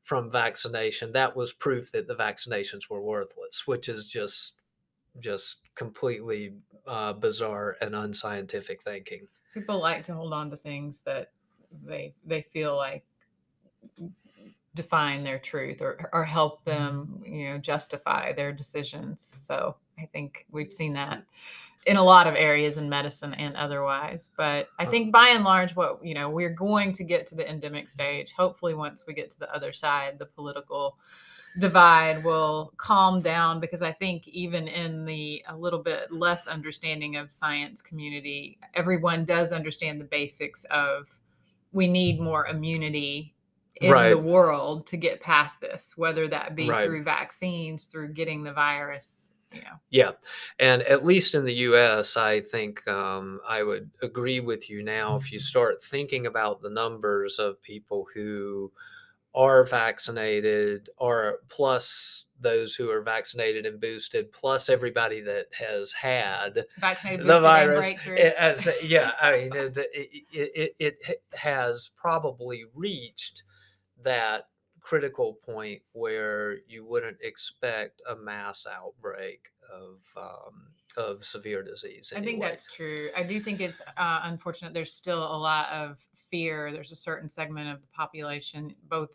from 0.03 0.31
vaccination, 0.31 1.11
that 1.11 1.35
was 1.35 1.53
proof 1.53 1.91
that 1.91 2.07
the 2.07 2.15
vaccinations 2.15 2.89
were 2.89 3.01
worthless, 3.01 3.63
which 3.65 3.87
is 3.87 4.07
just 4.07 4.53
just 5.19 5.57
completely 5.75 6.53
uh, 6.87 7.13
bizarre 7.13 7.75
and 7.81 7.95
unscientific 7.95 8.81
thinking. 8.83 9.27
People 9.53 9.79
like 9.79 10.03
to 10.05 10.13
hold 10.13 10.33
on 10.33 10.49
to 10.49 10.57
things 10.57 11.01
that 11.01 11.31
they 11.85 12.13
they 12.25 12.41
feel 12.41 12.75
like 12.75 13.03
define 14.73 15.23
their 15.23 15.39
truth 15.39 15.81
or 15.81 16.09
or 16.13 16.23
help 16.23 16.65
mm-hmm. 16.65 16.71
them, 16.71 17.23
you 17.25 17.45
know, 17.49 17.57
justify 17.57 18.33
their 18.33 18.51
decisions. 18.51 19.23
So 19.47 19.75
I 19.99 20.07
think 20.11 20.45
we've 20.51 20.73
seen 20.73 20.93
that 20.93 21.23
in 21.87 21.97
a 21.97 22.03
lot 22.03 22.27
of 22.27 22.35
areas 22.35 22.77
in 22.77 22.89
medicine 22.89 23.33
and 23.33 23.55
otherwise. 23.55 24.31
But 24.37 24.67
I 24.79 24.85
oh. 24.85 24.89
think 24.89 25.11
by 25.11 25.29
and 25.29 25.43
large, 25.43 25.75
what 25.75 26.03
you 26.03 26.13
know, 26.13 26.29
we're 26.29 26.53
going 26.53 26.91
to 26.93 27.03
get 27.03 27.25
to 27.27 27.35
the 27.35 27.49
endemic 27.49 27.89
stage. 27.89 28.31
Hopefully, 28.33 28.73
once 28.73 29.05
we 29.07 29.13
get 29.13 29.29
to 29.31 29.39
the 29.39 29.53
other 29.53 29.73
side, 29.73 30.19
the 30.19 30.25
political 30.25 30.97
divide 31.59 32.23
will 32.23 32.71
calm 32.77 33.19
down 33.19 33.59
because 33.59 33.81
I 33.81 33.91
think 33.91 34.25
even 34.27 34.67
in 34.69 35.05
the 35.05 35.43
a 35.49 35.55
little 35.55 35.79
bit 35.79 36.11
less 36.11 36.47
understanding 36.47 37.17
of 37.17 37.31
science 37.31 37.81
community, 37.81 38.57
everyone 38.73 39.25
does 39.25 39.51
understand 39.51 39.99
the 39.99 40.05
basics 40.05 40.63
of 40.65 41.07
we 41.73 41.87
need 41.87 42.19
more 42.19 42.47
immunity 42.47 43.33
in 43.77 43.91
right. 43.91 44.09
the 44.09 44.17
world 44.17 44.85
to 44.87 44.97
get 44.97 45.21
past 45.21 45.59
this, 45.59 45.93
whether 45.97 46.27
that 46.27 46.55
be 46.55 46.69
right. 46.69 46.85
through 46.85 47.03
vaccines, 47.03 47.85
through 47.85 48.13
getting 48.13 48.43
the 48.43 48.53
virus 48.53 49.31
yeah. 49.53 49.73
Yeah. 49.89 50.11
And 50.59 50.81
at 50.83 51.05
least 51.05 51.35
in 51.35 51.43
the 51.43 51.53
US, 51.53 52.17
I 52.17 52.41
think 52.41 52.87
um, 52.87 53.39
I 53.47 53.63
would 53.63 53.89
agree 54.01 54.39
with 54.39 54.69
you 54.69 54.83
now. 54.83 55.15
If 55.15 55.31
you 55.31 55.39
mm-hmm. 55.39 55.45
start 55.45 55.83
thinking 55.83 56.25
about 56.25 56.61
the 56.61 56.69
numbers 56.69 57.39
of 57.39 57.61
people 57.61 58.07
who 58.13 58.71
are 59.33 59.65
vaccinated, 59.65 60.89
or 60.97 61.39
plus 61.47 62.25
those 62.41 62.75
who 62.75 62.89
are 62.89 63.01
vaccinated 63.01 63.65
and 63.65 63.79
boosted, 63.79 64.31
plus 64.31 64.69
everybody 64.69 65.21
that 65.21 65.45
has 65.57 65.93
had 65.93 66.65
vaccinated, 66.79 67.25
the 67.25 67.39
virus. 67.39 67.93
It, 68.05 68.83
yeah, 68.83 69.11
I 69.21 69.31
mean, 69.37 69.55
it, 69.55 69.77
it, 69.77 70.73
it, 70.79 70.97
it 71.07 71.23
has 71.33 71.91
probably 71.95 72.65
reached 72.73 73.43
that 74.03 74.47
critical 74.81 75.33
point 75.45 75.81
where 75.93 76.59
you 76.67 76.85
wouldn't 76.85 77.17
expect 77.21 78.01
a 78.09 78.15
mass 78.15 78.65
outbreak 78.71 79.49
of 79.71 79.99
um, 80.17 80.67
of 80.97 81.23
severe 81.23 81.63
disease. 81.63 82.11
Anyway. 82.13 82.27
I 82.27 82.31
think 82.31 82.41
that's 82.43 82.73
true. 82.73 83.09
I 83.15 83.23
do 83.23 83.39
think 83.39 83.61
it's 83.61 83.81
uh, 83.97 84.21
unfortunate. 84.23 84.73
There's 84.73 84.93
still 84.93 85.23
a 85.23 85.37
lot 85.37 85.69
of 85.69 85.99
fear. 86.29 86.71
There's 86.71 86.91
a 86.91 86.95
certain 86.95 87.29
segment 87.29 87.69
of 87.69 87.81
the 87.81 87.87
population, 87.87 88.75
both 88.89 89.11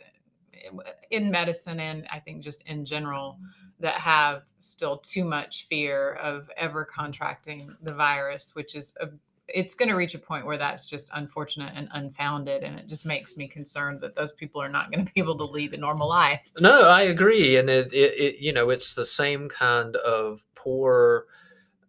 in 1.10 1.30
medicine 1.30 1.80
and 1.80 2.06
I 2.10 2.18
think 2.18 2.42
just 2.42 2.62
in 2.62 2.84
general, 2.84 3.38
that 3.78 4.00
have 4.00 4.44
still 4.58 4.98
too 4.98 5.24
much 5.24 5.66
fear 5.68 6.14
of 6.14 6.50
ever 6.56 6.84
contracting 6.84 7.76
the 7.82 7.92
virus, 7.92 8.54
which 8.54 8.74
is 8.74 8.94
a 9.00 9.08
it's 9.48 9.74
going 9.74 9.88
to 9.88 9.94
reach 9.94 10.14
a 10.14 10.18
point 10.18 10.44
where 10.44 10.58
that's 10.58 10.86
just 10.86 11.08
unfortunate 11.14 11.72
and 11.76 11.88
unfounded 11.92 12.64
and 12.64 12.78
it 12.78 12.88
just 12.88 13.06
makes 13.06 13.36
me 13.36 13.46
concerned 13.46 14.00
that 14.00 14.14
those 14.16 14.32
people 14.32 14.60
are 14.60 14.68
not 14.68 14.90
going 14.90 15.04
to 15.04 15.12
be 15.12 15.20
able 15.20 15.38
to 15.38 15.44
lead 15.44 15.72
a 15.72 15.76
normal 15.76 16.08
life. 16.08 16.50
No 16.58 16.82
i 16.82 17.02
agree 17.02 17.56
and 17.56 17.70
it, 17.70 17.92
it, 17.92 18.14
it 18.18 18.38
you 18.38 18.52
know 18.52 18.70
it's 18.70 18.94
the 18.94 19.06
same 19.06 19.48
kind 19.48 19.96
of 19.96 20.42
poor 20.54 21.26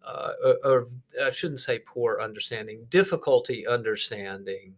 uh, 0.07 0.31
or, 0.43 0.57
or 0.63 0.87
I 1.21 1.29
shouldn't 1.31 1.59
say 1.59 1.79
poor 1.79 2.19
understanding, 2.21 2.85
difficulty 2.89 3.67
understanding 3.67 4.73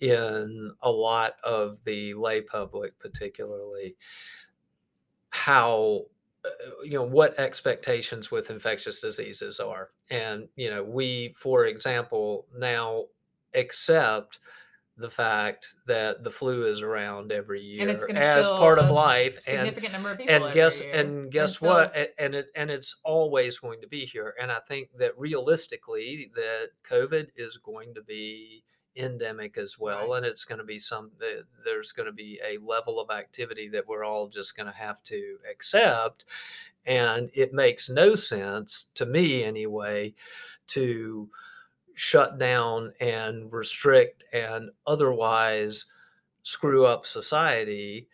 in 0.00 0.72
a 0.82 0.90
lot 0.90 1.34
of 1.42 1.78
the 1.84 2.14
lay 2.14 2.40
public, 2.42 2.96
particularly 2.98 3.96
how 5.30 6.04
Uh, 6.44 6.48
you 6.84 6.94
know 6.94 7.02
what 7.02 7.38
expectations 7.38 8.30
with 8.30 8.50
infectious 8.50 9.00
diseases 9.00 9.60
are. 9.60 9.88
And 10.10 10.48
you 10.56 10.70
know 10.70 10.82
we 10.82 11.34
for 11.38 11.66
example 11.66 12.46
now 12.56 13.04
accept 13.54 14.38
the 14.98 15.10
fact 15.10 15.74
that 15.86 16.22
the 16.22 16.30
flu 16.30 16.66
is 16.66 16.82
around 16.82 17.32
every 17.32 17.60
year 17.60 17.88
as 17.88 18.46
part 18.46 18.78
of 18.78 18.90
life 18.90 19.42
significant 19.42 19.86
and, 19.86 19.92
number 19.92 20.10
of 20.10 20.18
people 20.18 20.44
and 20.44 20.54
guess 20.54 20.80
year. 20.80 20.94
and 20.94 21.32
guess 21.32 21.60
and 21.62 21.70
what? 21.70 21.94
And 22.18 22.34
it 22.34 22.46
and 22.54 22.70
it's 22.70 22.96
always 23.02 23.58
going 23.58 23.80
to 23.80 23.88
be 23.88 24.04
here. 24.04 24.34
And 24.40 24.52
i 24.52 24.58
think 24.68 24.88
that 24.98 25.18
realistically 25.18 26.30
that 26.34 26.70
covid 26.88 27.28
is 27.36 27.56
going 27.56 27.94
to 27.94 28.02
be 28.02 28.64
endemic 28.96 29.56
as 29.56 29.78
well 29.78 30.10
right. 30.10 30.18
and 30.18 30.26
it's 30.26 30.44
going 30.44 30.58
to 30.58 30.64
be 30.64 30.78
some 30.78 31.10
there's 31.64 31.92
going 31.92 32.06
to 32.06 32.12
be 32.12 32.38
a 32.46 32.58
level 32.64 33.00
of 33.00 33.10
activity 33.10 33.68
that 33.68 33.86
we're 33.86 34.04
all 34.04 34.28
just 34.28 34.56
going 34.56 34.70
to 34.70 34.76
have 34.76 35.02
to 35.02 35.38
accept 35.50 36.26
and 36.86 37.30
it 37.34 37.54
makes 37.54 37.88
no 37.88 38.14
sense 38.14 38.86
to 38.94 39.06
me 39.06 39.44
anyway 39.44 40.12
to 40.66 41.28
shut 41.94 42.38
down 42.38 42.92
and 43.00 43.52
restrict 43.52 44.24
and 44.32 44.70
otherwise 44.86 45.86
screw 46.42 46.84
up 46.84 47.06
society 47.06 48.08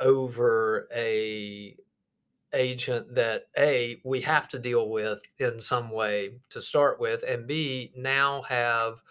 over 0.00 0.88
a 0.94 1.76
agent 2.54 3.12
that 3.14 3.46
a 3.58 4.00
we 4.04 4.20
have 4.20 4.48
to 4.48 4.58
deal 4.58 4.88
with 4.88 5.20
in 5.38 5.58
some 5.60 5.90
way 5.90 6.30
to 6.48 6.60
start 6.60 7.00
with 7.00 7.22
and 7.26 7.46
b 7.46 7.92
now 7.96 8.42
have 8.42 9.02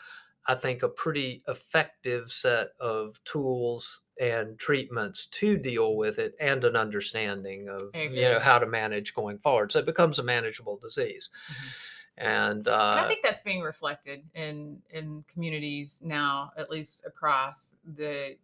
i 0.47 0.55
think 0.55 0.83
a 0.83 0.89
pretty 0.89 1.43
effective 1.47 2.31
set 2.31 2.69
of 2.79 3.19
tools 3.23 4.01
and 4.19 4.57
treatments 4.59 5.25
to 5.27 5.57
deal 5.57 5.95
with 5.95 6.19
it 6.19 6.35
and 6.39 6.63
an 6.65 6.75
understanding 6.75 7.67
of 7.67 7.81
you 7.95 8.21
know 8.21 8.39
how 8.39 8.59
to 8.59 8.65
manage 8.65 9.13
going 9.13 9.39
forward. 9.39 9.71
So 9.71 9.79
it 9.79 9.85
becomes 9.85 10.19
a 10.19 10.23
manageable 10.23 10.77
disease. 10.77 11.29
Mm-hmm. 11.51 11.69
And, 12.15 12.67
uh, 12.67 12.95
and 12.97 12.99
I 12.99 13.07
think 13.07 13.21
that's 13.23 13.39
being 13.39 13.61
reflected 13.61 14.21
in 14.35 14.79
in 14.91 15.23
communities 15.27 15.99
now, 16.03 16.51
at 16.57 16.69
least 16.69 17.03
across 17.07 17.73
the 17.97 18.35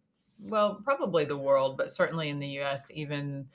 well, 0.45 0.81
probably 0.83 1.25
the 1.25 1.37
world, 1.37 1.77
but 1.77 1.91
certainly 1.91 2.29
in 2.29 2.39
the 2.39 2.47
U.S. 2.47 2.87
Even 2.91 3.47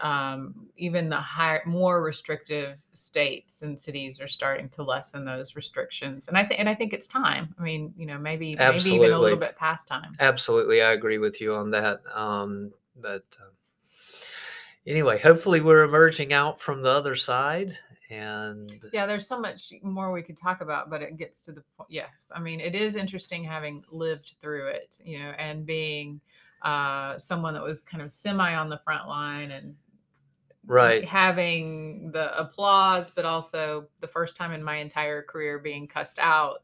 um, 0.00 0.66
even 0.76 1.08
the 1.08 1.16
higher, 1.16 1.62
more 1.66 2.02
restrictive 2.02 2.78
states 2.94 3.62
and 3.62 3.78
cities 3.78 4.20
are 4.20 4.28
starting 4.28 4.68
to 4.70 4.82
lessen 4.82 5.24
those 5.24 5.56
restrictions, 5.56 6.28
and 6.28 6.36
I 6.36 6.44
think 6.44 6.60
and 6.60 6.68
I 6.68 6.74
think 6.74 6.92
it's 6.92 7.06
time. 7.06 7.54
I 7.58 7.62
mean, 7.62 7.92
you 7.96 8.06
know, 8.06 8.18
maybe 8.18 8.56
Absolutely. 8.58 8.90
maybe 8.90 9.04
even 9.04 9.18
a 9.18 9.20
little 9.20 9.38
bit 9.38 9.56
past 9.56 9.88
time. 9.88 10.16
Absolutely, 10.20 10.82
I 10.82 10.92
agree 10.92 11.18
with 11.18 11.40
you 11.40 11.54
on 11.54 11.70
that. 11.72 12.00
Um, 12.14 12.72
but 13.00 13.24
uh, 13.40 13.50
anyway, 14.86 15.18
hopefully, 15.18 15.60
we're 15.60 15.84
emerging 15.84 16.32
out 16.32 16.60
from 16.60 16.82
the 16.82 16.90
other 16.90 17.16
side 17.16 17.76
and 18.10 18.86
yeah 18.92 19.06
there's 19.06 19.26
so 19.26 19.38
much 19.38 19.72
more 19.82 20.10
we 20.10 20.20
could 20.20 20.36
talk 20.36 20.60
about 20.60 20.90
but 20.90 21.00
it 21.00 21.16
gets 21.16 21.44
to 21.44 21.52
the 21.52 21.62
point 21.76 21.88
yes 21.88 22.26
i 22.32 22.40
mean 22.40 22.58
it 22.58 22.74
is 22.74 22.96
interesting 22.96 23.44
having 23.44 23.84
lived 23.92 24.34
through 24.40 24.66
it 24.66 24.96
you 25.04 25.18
know 25.18 25.30
and 25.38 25.64
being 25.64 26.20
uh, 26.62 27.18
someone 27.18 27.54
that 27.54 27.62
was 27.62 27.80
kind 27.80 28.02
of 28.02 28.12
semi 28.12 28.54
on 28.54 28.68
the 28.68 28.78
front 28.78 29.08
line 29.08 29.52
and 29.52 29.74
right 30.66 31.04
having 31.04 32.10
the 32.12 32.38
applause 32.38 33.10
but 33.10 33.24
also 33.24 33.86
the 34.00 34.06
first 34.06 34.36
time 34.36 34.52
in 34.52 34.62
my 34.62 34.76
entire 34.76 35.22
career 35.22 35.58
being 35.58 35.86
cussed 35.86 36.18
out 36.18 36.62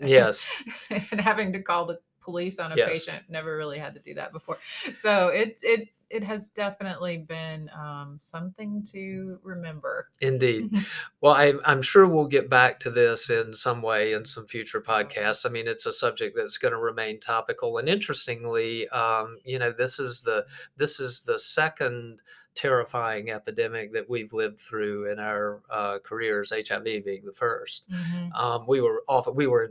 yes 0.00 0.46
and 0.90 1.20
having 1.20 1.52
to 1.52 1.62
call 1.62 1.86
the 1.86 1.98
police 2.20 2.58
on 2.58 2.72
a 2.72 2.76
yes. 2.76 2.88
patient 2.88 3.22
never 3.28 3.56
really 3.56 3.78
had 3.78 3.92
to 3.94 4.00
do 4.00 4.14
that 4.14 4.32
before 4.32 4.56
so 4.94 5.28
it 5.28 5.58
it 5.62 5.88
it 6.14 6.22
has 6.22 6.48
definitely 6.48 7.18
been 7.18 7.68
um, 7.76 8.20
something 8.22 8.84
to 8.92 9.38
remember. 9.42 10.10
Indeed. 10.20 10.70
well, 11.20 11.34
I, 11.34 11.54
I'm 11.64 11.82
sure 11.82 12.06
we'll 12.06 12.26
get 12.26 12.48
back 12.48 12.78
to 12.80 12.90
this 12.90 13.30
in 13.30 13.52
some 13.52 13.82
way 13.82 14.12
in 14.12 14.24
some 14.24 14.46
future 14.46 14.80
podcasts. 14.80 15.44
I 15.44 15.48
mean, 15.48 15.66
it's 15.66 15.86
a 15.86 15.92
subject 15.92 16.36
that's 16.36 16.56
going 16.56 16.72
to 16.72 16.78
remain 16.78 17.18
topical. 17.18 17.78
And 17.78 17.88
interestingly, 17.88 18.88
um, 18.90 19.38
you 19.44 19.58
know, 19.58 19.72
this 19.72 19.98
is 19.98 20.20
the 20.20 20.46
this 20.76 21.00
is 21.00 21.20
the 21.20 21.38
second 21.38 22.22
terrifying 22.54 23.30
epidemic 23.30 23.92
that 23.92 24.08
we've 24.08 24.32
lived 24.32 24.60
through 24.60 25.10
in 25.10 25.18
our 25.18 25.62
uh, 25.70 25.98
careers. 26.04 26.52
HIV 26.52 26.84
being 26.84 27.22
the 27.24 27.32
1st 27.32 27.82
mm-hmm. 27.92 28.32
um, 28.32 28.64
we 28.66 28.80
were 28.80 29.02
often 29.08 29.34
we 29.34 29.46
were 29.46 29.70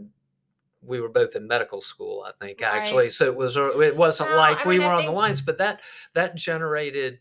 we 0.86 1.00
were 1.00 1.10
both 1.10 1.36
in 1.36 1.48
medical 1.48 1.82
school, 1.82 2.26
I 2.28 2.32
think, 2.44 2.62
right. 2.62 2.76
actually. 2.76 3.10
So 3.10 3.26
it 3.26 3.36
was 3.36 3.56
it 3.56 3.96
wasn't 3.96 4.32
no, 4.32 4.38
like 4.38 4.66
I 4.66 4.68
we 4.68 4.80
mean, 4.80 4.88
were 4.88 4.94
on 4.94 5.06
the 5.06 5.12
lines, 5.12 5.42
but 5.42 5.58
that 5.58 5.82
that 6.14 6.36
generated 6.36 7.20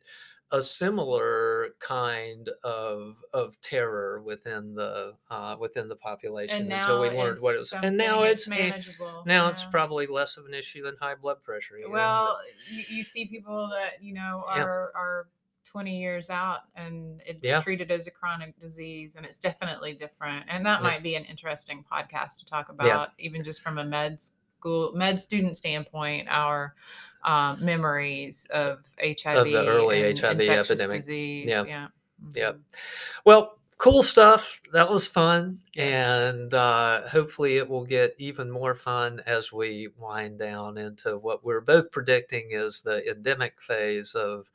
a 0.51 0.61
similar 0.61 1.71
kind 1.81 2.51
of 2.63 3.17
of 3.33 3.59
terror 3.63 4.21
within 4.21 4.75
the 4.75 5.15
uh, 5.31 5.57
within 5.59 5.89
the 5.89 5.97
population 5.97 6.71
until 6.71 7.01
we 7.01 7.09
learned 7.09 7.41
what 7.41 7.55
it 7.55 7.59
was. 7.59 7.73
And 7.73 7.97
now 7.97 8.23
it's 8.25 8.47
manageable. 8.47 9.23
Now 9.27 9.47
yeah. 9.47 9.53
it's 9.53 9.65
probably 9.65 10.07
less 10.07 10.37
of 10.37 10.45
an 10.45 10.55
issue 10.55 10.83
than 10.83 10.97
high 11.01 11.15
blood 11.15 11.43
pressure. 11.43 11.77
Well, 11.89 12.39
you, 12.71 12.85
you, 12.89 13.05
see 13.05 13.27
people 13.27 13.71
that 13.73 14.03
you 14.03 14.13
know 14.13 14.45
are 14.47 14.59
yeah. 14.59 15.01
are 15.01 15.29
20 15.65 15.99
years 15.99 16.31
out 16.31 16.61
and 16.77 17.21
it's 17.27 17.45
yeah. 17.45 17.61
treated 17.61 17.91
as 17.91 18.07
a 18.07 18.11
chronic 18.11 18.59
disease 18.61 19.17
and 19.17 19.25
it's 19.25 19.39
definitely 19.39 19.93
different 19.95 20.45
and 20.49 20.65
that 20.67 20.83
yeah. 20.83 20.89
might 20.89 21.03
be 21.03 21.15
an 21.15 21.25
interesting 21.25 21.85
podcast 21.91 22.39
to 22.39 22.45
talk 22.47 22.69
about 22.69 22.87
yeah. 22.87 23.07
even 23.25 23.43
just 23.43 23.63
from 23.63 23.79
a 23.79 23.85
med 23.85 24.21
school 24.21 24.93
med 24.95 25.19
student 25.19 25.57
standpoint 25.57 26.29
our 26.31 26.75
um, 27.25 27.65
memories 27.65 28.47
of 28.53 28.81
hiv 28.99 29.37
of 29.37 29.45
the 29.47 29.57
early 29.57 30.15
hiv 30.15 30.41
epidemic 30.41 30.97
disease. 30.99 31.47
yeah 31.49 31.65
yeah 31.65 31.87
mm-hmm. 32.23 32.37
yeah 32.37 32.53
well 33.25 33.59
cool 33.83 34.03
stuff 34.05 34.61
that 34.73 34.89
was 34.89 35.09
fun 35.09 35.59
and 35.77 36.55
uh, 36.55 37.03
hopefully 37.09 37.57
it 37.57 37.69
will 37.69 37.85
get 37.85 38.15
even 38.17 38.49
more 38.49 38.77
fun 38.77 39.21
as 39.27 39.53
we 39.53 39.89
wind 39.99 40.39
down 40.39 40.79
into 40.79 41.19
what 41.19 41.45
we're 41.45 41.61
both 41.61 41.91
predicting 41.91 42.51
is 42.53 42.81
the 42.83 43.05
endemic 43.11 43.61
phase 43.61 44.15
of 44.15 44.47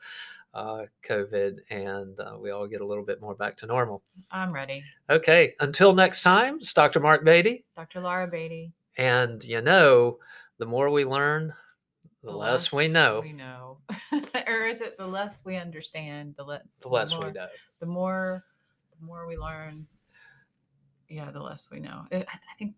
uh, 0.58 0.86
COVID 1.08 1.60
and 1.70 2.20
uh, 2.20 2.36
we 2.40 2.50
all 2.50 2.66
get 2.66 2.82
a 2.82 2.86
little 2.86 3.06
bit 3.06 3.22
more 3.22 3.36
back 3.36 3.56
to 3.58 3.68
normal. 3.68 4.02
I'm 4.32 4.52
ready. 4.52 4.84
Okay. 5.08 5.54
Until 5.60 5.94
next 5.94 6.24
time, 6.24 6.58
it's 6.60 6.74
Dr. 6.74 7.00
Mark 7.00 7.24
Beaty. 7.24 7.64
Dr. 7.76 8.02
Laura 8.02 8.28
Beaty. 8.28 8.74
And 8.98 9.44
you 9.44 9.62
know, 9.62 10.18
the 10.58 10.66
more 10.66 10.90
we 10.90 11.06
learn, 11.06 11.54
the, 12.24 12.32
the 12.32 12.38
less, 12.38 12.50
less, 12.50 12.72
we 12.72 12.88
know. 12.88 13.22
We 13.24 13.34
know. 13.34 13.78
or 14.48 14.66
is 14.66 14.82
it 14.82 14.98
the 14.98 15.06
less 15.06 15.46
we 15.46 15.58
understand, 15.58 16.34
the, 16.38 16.44
le- 16.44 16.62
the 16.82 16.90
less 16.90 17.12
the 17.12 17.18
more, 17.18 17.28
we 17.28 17.34
know. 17.34 17.48
The 17.80 17.86
more 17.86 18.44
the 19.00 19.06
more 19.06 19.28
we 19.28 19.38
learn, 19.38 19.86
yeah, 21.08 21.30
the 21.30 21.40
less 21.40 21.70
we 21.72 21.80
know. 21.80 22.06
I, 22.12 22.18
I 22.18 22.40
think 22.58 22.74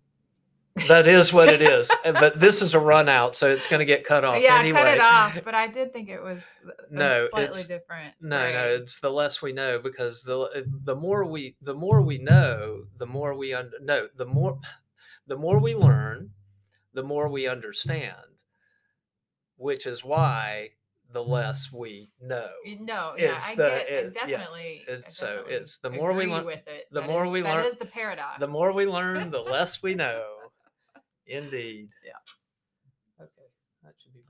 that 0.88 1.08
is 1.08 1.34
what 1.34 1.50
it 1.50 1.62
is. 1.62 1.90
but 2.04 2.40
this 2.40 2.62
is 2.62 2.74
a 2.74 2.80
run 2.80 3.10
out, 3.10 3.36
so 3.36 3.50
it's 3.50 3.68
going 3.68 3.80
to 3.80 3.86
get 3.86 4.04
cut 4.04 4.24
off. 4.24 4.42
Yeah, 4.42 4.60
anyway. 4.60 4.80
cut 4.80 4.88
it 4.88 5.02
off. 5.02 5.38
But 5.44 5.56
I 5.56 5.68
did 5.68 5.94
think 5.94 6.10
it 6.10 6.22
was 6.22 6.42
no 6.90 7.28
slightly 7.30 7.64
different. 7.64 8.16
No, 8.22 8.38
phrase. 8.38 8.56
no, 8.56 8.68
it's 8.68 9.00
the 9.00 9.10
less 9.10 9.42
we 9.42 9.54
know 9.54 9.80
because 9.80 10.22
the 10.22 10.66
the 10.84 10.96
more 10.96 11.26
we 11.26 11.56
the 11.62 11.74
more 11.74 12.02
we 12.02 12.18
know, 12.18 12.84
the 12.98 13.06
more 13.06 13.36
we 13.36 13.54
un- 13.54 13.72
no 13.82 14.08
the 14.18 14.26
more 14.26 14.60
the 15.28 15.38
more 15.38 15.60
we 15.60 15.76
learn, 15.76 16.32
the 16.94 17.04
more 17.04 17.30
we 17.30 17.48
understand. 17.48 18.16
Which 19.58 19.86
is 19.86 20.06
why 20.06 20.70
the 21.12 21.24
less 21.24 21.72
we 21.72 22.12
know. 22.22 22.48
No, 22.80 23.14
yeah, 23.18 23.40
I 23.44 23.56
the, 23.56 23.64
get 23.64 23.90
it, 23.90 24.14
definitely. 24.14 24.84
Yeah, 24.88 24.96
it's, 24.96 25.18
so 25.18 25.44
it's 25.48 25.78
the 25.78 25.90
more 25.90 26.14
we 26.14 26.28
learn. 26.28 26.46
With 26.46 26.68
it. 26.68 26.86
The 26.92 27.02
that 27.02 27.10
more 27.10 27.26
is, 27.26 27.30
we 27.30 27.44
learn. 27.44 27.58
That 27.58 27.66
is 27.66 27.76
the 27.76 27.86
paradox. 27.86 28.40
The 28.40 28.48
more 28.48 28.72
we 28.72 28.86
learn, 28.86 29.32
the 29.32 29.40
less 29.40 29.82
we 29.82 29.96
know. 29.96 30.24
Indeed. 31.30 31.90
Yeah. 32.04 32.14
Okay. 33.22 33.30
That 33.84 33.94
should 34.02 34.14
be. 34.14 34.22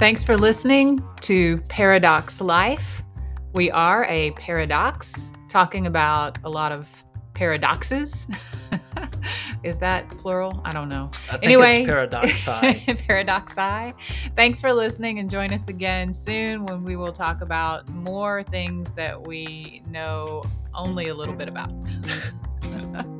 Thanks 0.00 0.24
for 0.24 0.36
listening 0.36 1.04
to 1.20 1.58
Paradox 1.68 2.40
Life. 2.40 3.04
We 3.52 3.70
are 3.70 4.04
a 4.06 4.32
paradox 4.32 5.30
talking 5.48 5.86
about 5.86 6.36
a 6.42 6.50
lot 6.50 6.72
of 6.72 6.88
paradoxes. 7.34 8.26
Is 9.62 9.78
that 9.78 10.10
plural? 10.10 10.60
I 10.64 10.72
don't 10.72 10.88
know. 10.88 11.12
I 11.30 11.38
anyway, 11.42 11.84
paradoxi. 11.84 12.84
paradoxi. 13.06 13.94
Thanks 14.34 14.60
for 14.60 14.72
listening 14.72 15.20
and 15.20 15.30
join 15.30 15.52
us 15.52 15.68
again 15.68 16.12
soon 16.12 16.66
when 16.66 16.82
we 16.82 16.96
will 16.96 17.12
talk 17.12 17.40
about 17.40 17.88
more 17.88 18.42
things 18.42 18.90
that 18.92 19.24
we 19.24 19.80
know 19.88 20.42
only 20.74 21.08
a 21.08 21.14
little 21.14 21.34
bit 21.34 21.48
about. 21.48 21.70